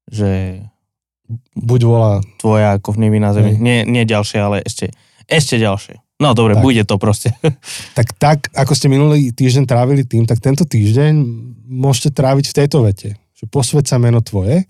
že 0.08 0.30
Buď 1.56 1.80
volá, 1.88 2.12
tvoja 2.36 2.76
ako 2.76 3.00
v 3.00 3.08
nebi 3.08 3.18
na 3.18 3.32
zemi. 3.32 3.56
Nie, 3.56 3.88
nie 3.88 4.04
ďalšie, 4.04 4.38
ale 4.40 4.60
ešte, 4.60 4.92
ešte 5.24 5.56
ďalšie. 5.56 6.04
No 6.20 6.36
dobre, 6.36 6.54
Tak. 6.54 6.62
bude 6.62 6.82
to 6.84 7.00
proste. 7.00 7.32
tak 7.98 8.12
tak, 8.20 8.52
ako 8.54 8.72
ste 8.76 8.92
minulý 8.92 9.32
týždeň 9.32 9.64
trávili 9.64 10.04
tým, 10.04 10.28
tak 10.28 10.38
tento 10.38 10.68
týždeň 10.68 11.12
môžete 11.66 12.14
tráviť 12.14 12.44
v 12.52 12.56
tejto 12.56 12.84
vete. 12.84 13.16
Že 13.34 13.44
posved 13.50 13.84
sa 13.88 13.96
meno 13.98 14.20
tvoje 14.20 14.68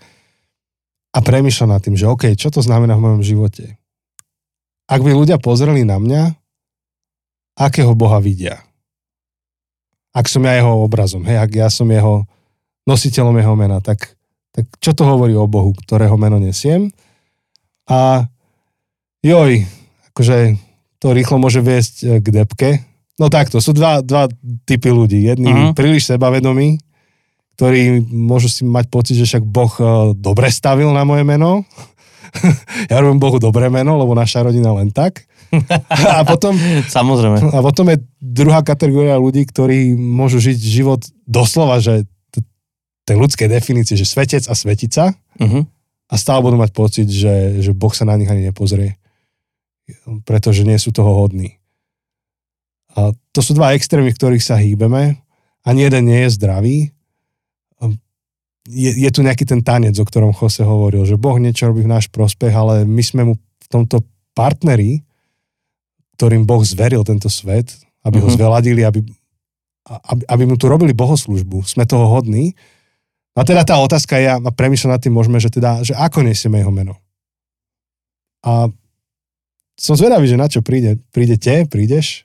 a 1.15 1.19
premýšľa 1.21 1.67
nad 1.77 1.81
tým, 1.83 1.99
že 1.99 2.09
OK, 2.09 2.33
čo 2.39 2.49
to 2.49 2.65
znamená 2.65 2.97
v 2.97 3.05
mojom 3.05 3.23
živote? 3.23 3.77
Ak 4.89 5.01
by 5.05 5.11
ľudia 5.13 5.37
pozreli 5.43 5.85
na 5.85 6.01
mňa, 6.01 6.23
akého 7.59 7.93
Boha 7.95 8.19
vidia? 8.19 8.63
Ak 10.15 10.31
som 10.31 10.47
ja 10.47 10.55
jeho 10.55 10.87
obrazom, 10.87 11.27
hej, 11.27 11.39
ak 11.43 11.51
ja 11.55 11.69
som 11.69 11.91
jeho 11.91 12.23
nositeľom 12.87 13.35
jeho 13.35 13.55
mena, 13.59 13.83
tak, 13.83 14.14
tak 14.55 14.71
čo 14.79 14.95
to 14.95 15.03
hovorí 15.03 15.35
o 15.35 15.51
Bohu, 15.51 15.75
ktorého 15.75 16.15
meno 16.15 16.39
nesiem? 16.39 16.95
A 17.91 18.31
joj, 19.21 19.67
akože 20.15 20.55
to 21.03 21.11
rýchlo 21.11 21.43
môže 21.43 21.59
viesť 21.59 21.95
e, 22.01 22.07
k 22.23 22.27
depke. 22.31 22.71
No 23.19 23.27
takto, 23.29 23.59
sú 23.59 23.75
dva, 23.75 23.99
dva 24.01 24.31
typy 24.65 24.95
ľudí. 24.95 25.27
Jedni 25.27 25.51
Mhm. 25.51 25.59
uh-huh. 25.59 25.73
príliš 25.75 26.07
sebavedomí, 26.07 26.79
ktorí 27.59 28.07
môžu 28.09 28.47
si 28.47 28.63
mať 28.63 28.87
pocit, 28.89 29.19
že 29.19 29.27
však 29.27 29.45
Boh 29.45 29.75
e, 29.77 29.85
dobre 30.15 30.49
stavil 30.55 30.95
na 30.95 31.03
moje 31.03 31.27
meno. 31.27 31.67
ja 32.91 33.03
robím 33.03 33.19
Bohu 33.19 33.43
dobré 33.43 33.67
meno, 33.69 33.99
lebo 33.99 34.15
naša 34.15 34.47
rodina 34.47 34.71
len 34.71 34.95
tak. 34.95 35.27
a, 35.91 36.23
potom, 36.27 36.55
Samozrejme. 36.91 37.55
a 37.55 37.59
potom 37.63 37.87
je 37.91 38.03
druhá 38.19 38.63
kategória 38.67 39.15
ľudí, 39.19 39.47
ktorí 39.47 39.95
môžu 39.95 40.43
žiť 40.43 40.59
život 40.59 41.03
doslova, 41.31 41.79
že 41.79 42.07
tej 43.05 43.17
ľudskej 43.17 43.49
definície, 43.49 43.95
že 43.95 44.09
svetec 44.09 44.45
a 44.49 44.55
svetica 44.55 45.13
Uh-huh. 45.35 45.67
a 46.07 46.15
stále 46.15 46.41
budú 46.41 46.55
mať 46.57 46.71
pocit, 46.71 47.09
že, 47.11 47.59
že 47.59 47.75
Boh 47.75 47.91
sa 47.91 48.07
na 48.07 48.15
nich 48.15 48.31
ani 48.31 48.47
nepozrie. 48.47 48.97
Pretože 50.25 50.63
nie 50.63 50.79
sú 50.79 50.95
toho 50.95 51.11
hodní. 51.11 51.59
A 52.95 53.11
to 53.35 53.43
sú 53.43 53.53
dva 53.53 53.75
extrémy, 53.75 54.15
v 54.15 54.17
ktorých 54.17 54.45
sa 54.47 54.55
hýbeme. 54.57 55.19
Ani 55.67 55.83
jeden 55.83 56.07
nie 56.07 56.23
je 56.25 56.31
zdravý. 56.33 56.77
Je, 58.65 58.91
je 58.97 59.11
tu 59.13 59.21
nejaký 59.21 59.45
ten 59.45 59.61
tanec, 59.61 59.93
o 60.01 60.09
ktorom 60.09 60.33
Jose 60.33 60.65
hovoril, 60.65 61.05
že 61.05 61.21
Boh 61.21 61.37
niečo 61.37 61.69
robí 61.69 61.85
v 61.85 61.93
náš 61.93 62.09
prospech, 62.09 62.49
ale 62.49 62.89
my 62.89 63.03
sme 63.05 63.23
mu 63.29 63.35
v 63.37 63.67
tomto 63.69 64.01
partneri, 64.33 65.05
ktorým 66.17 66.49
Boh 66.49 66.65
zveril 66.65 67.05
tento 67.05 67.29
svet, 67.29 67.77
aby 68.07 68.25
ho 68.25 68.29
Mhm. 68.31 68.37
zveladili, 68.41 68.81
aby, 68.87 69.05
aby, 69.85 70.23
aby 70.25 70.43
mu 70.49 70.57
tu 70.57 70.71
robili 70.71 70.97
bohoslužbu. 70.97 71.61
Sme 71.69 71.85
toho 71.85 72.09
hodní. 72.09 72.57
A 73.35 73.43
teda 73.43 73.67
tá 73.67 73.83
otázka 73.83 74.15
je, 74.17 74.31
a 74.31 74.39
premýšľam 74.39 74.95
nad 74.95 75.03
tým 75.03 75.11
môžeme, 75.11 75.43
že 75.43 75.51
teda, 75.51 75.83
že 75.83 75.91
ako 75.93 76.23
nesieme 76.23 76.63
jeho 76.63 76.71
meno. 76.71 76.95
A 78.47 78.71
som 79.75 79.99
zvedavý, 79.99 80.31
že 80.31 80.39
na 80.39 80.47
čo 80.47 80.63
príde. 80.63 81.03
Prídete, 81.11 81.67
prídeš 81.67 82.23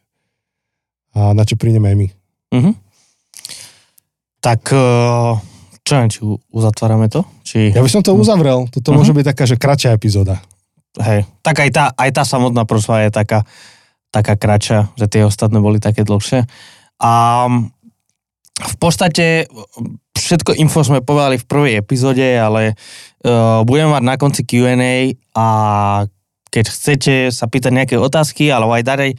a 1.18 1.34
na 1.34 1.42
čo 1.42 1.58
prídeme 1.58 1.90
aj 1.90 1.98
my. 1.98 2.08
Uh-huh. 2.54 2.74
Tak 4.40 4.62
eh, 4.70 5.34
čo 5.82 5.92
neviem, 5.98 6.12
či 6.14 6.22
uzatvárame 6.54 7.10
to? 7.10 7.26
Či, 7.42 7.74
Ja 7.74 7.82
by 7.82 7.90
som 7.90 8.06
to 8.06 8.14
uzavrel. 8.14 8.70
Toto 8.70 8.94
Mhm. 8.94 8.98
môže 9.02 9.14
byť 9.18 9.26
taká, 9.26 9.44
že 9.50 9.58
kratšia 9.58 9.98
epizóda. 9.98 10.38
hej, 11.00 11.22
tak 11.42 11.58
aj 11.58 11.70
tá, 11.74 11.86
aj 11.96 12.10
tá 12.12 12.24
samotná 12.26 12.66
prosba 12.66 13.02
je 13.02 13.10
taká, 13.10 13.46
taká 14.10 14.34
kratšia, 14.36 14.90
že 14.94 15.06
tie 15.08 15.22
ostatné 15.24 15.58
boli 15.58 15.78
také 15.78 16.02
dlhšie. 16.04 16.44
A 17.00 17.12
v 18.60 18.76
podstate 18.78 19.48
všetko 20.30 20.54
info 20.62 20.86
sme 20.86 21.02
povedali 21.02 21.42
v 21.42 21.50
prvej 21.50 21.74
epizóde, 21.82 22.38
ale 22.38 22.78
uh, 23.26 23.66
budeme 23.66 23.98
mať 23.98 24.04
na 24.06 24.16
konci 24.22 24.46
Q&A 24.46 25.18
a 25.34 25.48
keď 26.54 26.66
chcete 26.70 27.14
sa 27.34 27.50
pýtať 27.50 27.74
nejaké 27.74 27.96
otázky, 27.98 28.54
alebo 28.54 28.78
aj 28.78 28.86
ďalej, 28.86 29.12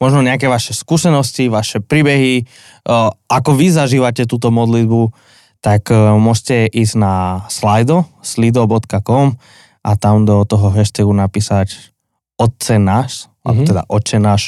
možno 0.00 0.24
nejaké 0.24 0.48
vaše 0.48 0.72
skúsenosti, 0.72 1.52
vaše 1.52 1.84
príbehy, 1.84 2.48
uh, 2.88 3.12
ako 3.28 3.60
vy 3.60 3.68
zažívate 3.68 4.24
túto 4.24 4.48
modlitbu, 4.48 5.12
tak 5.60 5.92
uh, 5.92 6.16
môžete 6.16 6.72
ísť 6.72 6.94
na 6.96 7.44
slido, 7.52 8.08
slido.com 8.24 9.36
a 9.84 9.90
tam 10.00 10.24
do 10.24 10.48
toho 10.48 10.72
hashtagu 10.72 11.12
napísať 11.12 11.92
Otce 12.40 12.80
náš, 12.80 13.28
Mhm. 13.44 13.52
mm-hmm. 13.52 13.68
teda 13.68 13.82
Otče 13.92 14.18
náš 14.18 14.42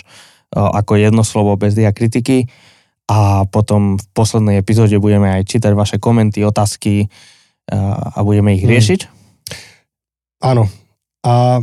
ako 0.57 0.97
jedno 0.97 1.21
slovo 1.21 1.53
bez 1.61 1.77
diakritiky 1.77 2.49
a 3.07 3.47
potom 3.47 3.99
v 3.99 4.05
poslednej 4.11 4.59
epizóde 4.59 4.99
budeme 4.99 5.31
aj 5.31 5.47
čítať 5.47 5.73
vaše 5.79 5.97
komenty, 6.03 6.43
otázky 6.43 7.07
a, 7.71 8.19
a 8.19 8.19
budeme 8.27 8.59
ich 8.59 8.67
Hmm. 8.67 8.75
riešiť. 8.75 9.01
Áno. 10.43 10.67
A, 11.23 11.63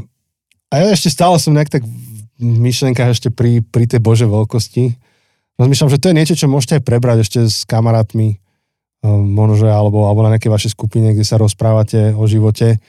a 0.72 0.74
ja 0.74 0.88
ešte 0.92 1.12
stále 1.12 1.36
som 1.40 1.54
nejak 1.54 1.70
tak 1.70 1.84
v 1.84 2.58
myšlenkách 2.60 3.16
ešte 3.16 3.30
pri, 3.30 3.62
pri 3.64 3.86
tej 3.88 4.02
Bože 4.02 4.26
veľkosti. 4.28 4.98
Rozmýšľam, 5.60 5.92
že 5.94 6.02
to 6.02 6.10
je 6.10 6.18
niečo, 6.18 6.36
čo 6.36 6.50
môžete 6.50 6.82
aj 6.82 6.84
prebrať 6.84 7.18
ešte 7.24 7.40
s 7.46 7.64
kamarátmi, 7.64 8.42
um, 9.06 9.22
možno, 9.22 9.70
alebo, 9.70 10.10
alebo 10.10 10.26
na 10.26 10.36
nejakej 10.36 10.52
vašej 10.52 10.72
skupine, 10.74 11.14
kde 11.14 11.24
sa 11.24 11.38
rozprávate 11.38 12.18
o 12.18 12.26
živote, 12.26 12.82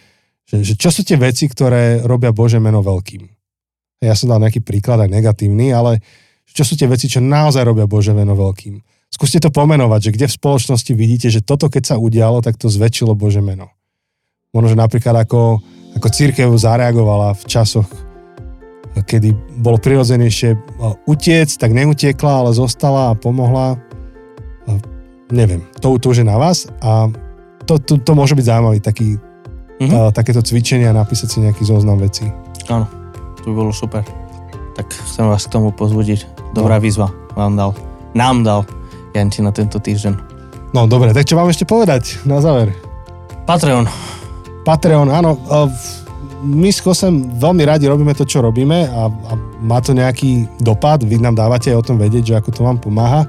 že, 0.48 0.56
že 0.64 0.74
čo 0.74 0.88
sú 0.88 1.04
tie 1.04 1.20
veci, 1.20 1.46
ktoré 1.46 2.00
robia 2.02 2.32
Bože 2.32 2.56
meno 2.58 2.80
veľkým. 2.80 3.28
Ja 4.00 4.16
som 4.16 4.32
dal 4.32 4.40
nejaký 4.40 4.64
príklad 4.64 5.04
aj 5.04 5.12
negatívny, 5.12 5.70
ale 5.70 6.00
čo 6.54 6.62
sú 6.62 6.78
tie 6.78 6.86
veci, 6.86 7.10
čo 7.10 7.18
naozaj 7.18 7.66
robia 7.66 7.90
Bože 7.90 8.14
meno 8.14 8.38
veľkým. 8.38 8.78
Skúste 9.10 9.42
to 9.42 9.50
pomenovať, 9.50 10.10
že 10.10 10.10
kde 10.14 10.26
v 10.30 10.36
spoločnosti 10.38 10.92
vidíte, 10.94 11.28
že 11.30 11.42
toto 11.42 11.66
keď 11.66 11.94
sa 11.94 11.96
udialo, 11.98 12.42
tak 12.42 12.54
to 12.58 12.70
zväčšilo 12.70 13.18
Bože 13.18 13.42
meno. 13.42 13.74
Možno, 14.54 14.74
že 14.74 14.78
napríklad 14.78 15.26
ako, 15.26 15.58
ako 15.98 16.08
církev 16.10 16.46
zareagovala 16.54 17.34
v 17.34 17.42
časoch, 17.46 17.90
kedy 18.94 19.34
bolo 19.58 19.82
prirodzenejšie 19.82 20.54
utiec, 21.10 21.50
tak 21.58 21.74
neutiekla, 21.74 22.46
ale 22.46 22.50
zostala 22.54 23.10
a 23.10 23.18
pomohla. 23.18 23.74
A 24.70 24.78
Neviem, 25.34 25.66
to, 25.82 25.98
to 25.98 26.14
už 26.14 26.22
je 26.22 26.26
na 26.26 26.38
vás 26.38 26.70
a 26.78 27.10
to, 27.66 27.80
to, 27.82 27.98
to 27.98 28.12
môže 28.14 28.36
byť 28.38 28.46
zaujímavý 28.46 28.78
taký, 28.78 29.18
Mhm. 29.74 29.90
uh, 29.90 30.10
takéto 30.14 30.38
cvičenie 30.38 30.86
a 30.86 30.94
napísať 30.94 31.28
si 31.34 31.38
nejaký 31.42 31.66
zoznam 31.66 31.98
vecí. 31.98 32.22
Áno, 32.70 32.86
to 33.42 33.50
by 33.50 33.52
bolo 33.58 33.72
super. 33.74 34.06
Tak 34.78 34.86
chcem 34.86 35.26
vás 35.26 35.50
k 35.50 35.58
tomu 35.58 35.74
pozbudiť. 35.74 36.33
Dobrá 36.54 36.78
výzva 36.78 37.10
vám 37.34 37.58
dal. 37.58 37.70
Nám 38.14 38.46
dal 38.46 38.62
Janči 39.10 39.42
na 39.42 39.50
tento 39.50 39.82
týždeň. 39.82 40.14
No 40.70 40.86
dobre, 40.86 41.10
tak 41.10 41.26
čo 41.26 41.34
mám 41.34 41.50
ešte 41.50 41.66
povedať 41.66 42.22
na 42.22 42.38
záver? 42.38 42.70
Patreon. 43.42 43.90
Patreon, 44.62 45.10
áno. 45.10 45.34
My 46.46 46.70
s 46.70 46.78
Kosem 46.78 47.34
veľmi 47.42 47.66
radi 47.66 47.90
robíme 47.90 48.14
to, 48.14 48.22
čo 48.22 48.38
robíme 48.38 48.86
a, 48.86 49.10
a 49.10 49.32
má 49.66 49.82
to 49.82 49.98
nejaký 49.98 50.46
dopad. 50.62 51.02
Vy 51.02 51.18
nám 51.18 51.34
dávate 51.34 51.74
aj 51.74 51.78
o 51.82 51.86
tom 51.90 51.98
vedieť, 51.98 52.22
že 52.22 52.34
ako 52.38 52.50
to 52.54 52.60
vám 52.62 52.78
pomáha. 52.78 53.26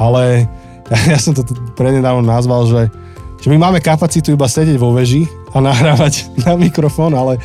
Ale 0.00 0.48
ja, 0.88 0.98
ja 1.12 1.18
som 1.20 1.36
to 1.36 1.44
prednedávno 1.76 2.24
nazval, 2.24 2.64
že, 2.72 2.88
že 3.36 3.52
my 3.52 3.68
máme 3.68 3.84
kapacitu 3.84 4.32
iba 4.32 4.48
sedieť 4.48 4.80
vo 4.80 4.96
veži 4.96 5.28
a 5.52 5.60
nahrávať 5.60 6.32
na 6.40 6.56
mikrofón, 6.56 7.12
ale 7.12 7.36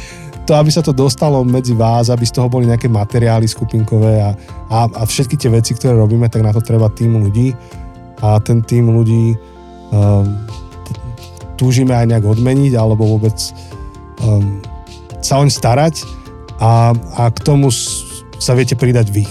to, 0.46 0.52
aby 0.58 0.74
sa 0.74 0.82
to 0.82 0.92
dostalo 0.92 1.46
medzi 1.46 1.78
vás, 1.78 2.10
aby 2.10 2.26
z 2.26 2.34
toho 2.34 2.50
boli 2.50 2.66
nejaké 2.66 2.90
materiály 2.90 3.46
skupinkové 3.46 4.20
a, 4.22 4.34
a, 4.74 4.78
a 4.90 5.02
všetky 5.06 5.38
tie 5.38 5.54
veci, 5.54 5.78
ktoré 5.78 5.94
robíme, 5.94 6.28
tak 6.28 6.42
na 6.42 6.52
to 6.52 6.62
treba 6.64 6.90
tým 6.90 7.22
ľudí 7.22 7.54
a 8.22 8.38
ten 8.42 8.62
tým 8.62 8.90
ľudí 8.90 9.38
um, 9.94 10.26
túžime 11.58 11.94
aj 11.94 12.10
nejak 12.10 12.26
odmeniť 12.26 12.74
alebo 12.74 13.06
vôbec 13.18 13.38
um, 14.26 14.58
sa 15.22 15.38
oň 15.38 15.54
starať 15.54 16.02
a, 16.58 16.94
a 17.18 17.24
k 17.30 17.40
tomu 17.46 17.70
sa 18.42 18.58
viete 18.58 18.74
pridať 18.74 19.14
vy. 19.14 19.26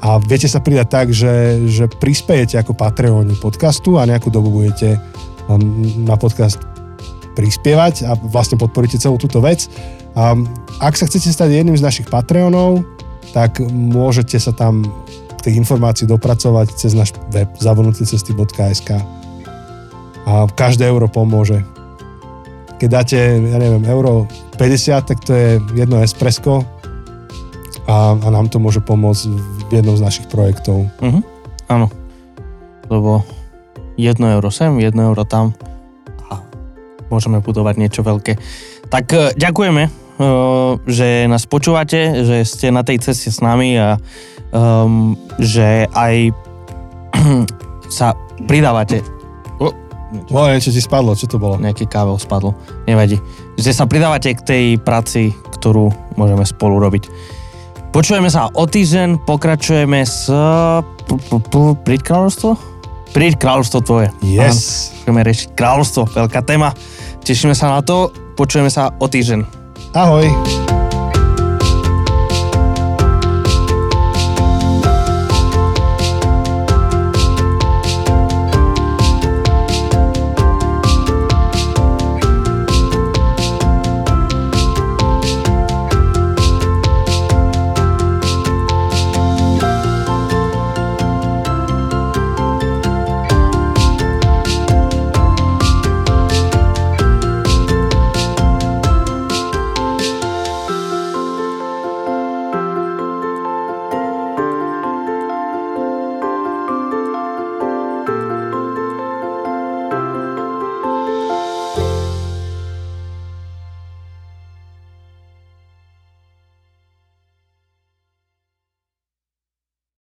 A 0.00 0.16
viete 0.16 0.48
sa 0.48 0.62
pridať 0.62 0.88
tak, 0.88 1.06
že, 1.12 1.66
že 1.68 1.84
prispejete 1.90 2.56
ako 2.56 2.72
Patreoni 2.72 3.36
podcastu 3.36 4.00
a 4.00 4.08
nejakú 4.08 4.32
dobu 4.32 4.62
budete 4.62 4.96
um, 5.50 5.60
na 6.06 6.14
podcast 6.16 6.62
prispievať 7.34 8.08
a 8.08 8.16
vlastne 8.16 8.56
podporíte 8.58 8.98
celú 8.98 9.18
túto 9.18 9.42
vec. 9.42 9.70
Ak 10.80 10.94
sa 10.98 11.06
chcete 11.06 11.30
stať 11.30 11.62
jedným 11.62 11.78
z 11.78 11.86
našich 11.86 12.06
Patreonov, 12.10 12.82
tak 13.30 13.62
môžete 13.70 14.40
sa 14.42 14.50
tam 14.50 14.82
k 15.38 15.40
tej 15.48 15.52
informácii 15.62 16.04
dopracovať 16.10 16.74
cez 16.74 16.92
náš 16.92 17.14
web 17.30 17.48
zavonutecesty.sk 17.56 19.20
a 20.28 20.46
každé 20.52 20.84
euro 20.84 21.08
pomôže. 21.08 21.64
Keď 22.76 22.88
dáte, 22.88 23.18
ja 23.18 23.58
neviem, 23.60 23.84
euro 23.88 24.28
50, 24.56 25.08
tak 25.08 25.18
to 25.24 25.32
je 25.32 25.48
jedno 25.76 26.00
espresso 26.00 26.64
a, 27.88 28.16
a 28.16 28.26
nám 28.28 28.48
to 28.52 28.60
môže 28.60 28.80
pomôcť 28.84 29.26
v 29.68 29.70
jednom 29.80 29.96
z 29.96 30.04
našich 30.04 30.26
projektov. 30.28 30.88
Mhm. 31.00 31.20
Áno. 31.70 31.86
Lebo 32.90 33.22
1 33.96 34.16
euro 34.18 34.50
sem, 34.50 34.74
1 34.80 34.90
euro 34.96 35.22
tam 35.22 35.54
a 36.28 36.42
môžeme 37.12 37.38
budovať 37.38 37.74
niečo 37.78 38.02
veľké. 38.02 38.36
Tak 38.90 39.04
e, 39.14 39.18
ďakujeme, 39.38 39.99
že 40.84 41.24
nás 41.24 41.48
počúvate, 41.48 42.24
že 42.28 42.44
ste 42.44 42.68
na 42.68 42.84
tej 42.84 43.00
ceste 43.00 43.32
s 43.32 43.40
nami 43.40 43.80
a 43.80 43.96
um, 44.52 45.16
že 45.40 45.88
aj 45.96 46.14
sa 47.98 48.12
pridávate. 48.44 49.00
O, 49.58 49.72
O, 50.10 50.40
niečo 50.50 50.74
ti 50.74 50.82
spadlo, 50.82 51.14
čo 51.14 51.30
to 51.30 51.38
bolo? 51.38 51.56
nejaký 51.56 51.86
kável 51.86 52.18
spadol, 52.18 52.52
nevadí. 52.84 53.16
Že 53.56 53.70
sa 53.70 53.84
pridávate 53.86 54.34
k 54.34 54.42
tej 54.42 54.64
práci, 54.82 55.30
ktorú 55.60 55.94
môžeme 56.18 56.42
spolu 56.42 56.82
robiť. 56.82 57.06
Počujeme 57.90 58.30
sa 58.30 58.50
o 58.54 58.64
týždeň, 58.66 59.26
pokračujeme 59.26 60.02
s... 60.06 60.30
Príď 61.82 62.00
kráľovstvo? 62.06 62.54
Príď 63.10 63.34
kráľovstvo 63.42 63.78
tvoje. 63.82 64.06
Yes. 64.22 64.94
Áno, 64.94 65.10
budeme 65.10 65.20
riešiť 65.26 65.48
kráľovstvo, 65.58 66.02
veľká 66.14 66.40
téma. 66.46 66.70
Tešíme 67.26 67.54
sa 67.54 67.74
na 67.74 67.82
to, 67.82 68.14
počujeme 68.38 68.70
sa 68.70 68.94
o 68.94 69.06
týždeň. 69.10 69.59
Ahoj. 69.94 70.59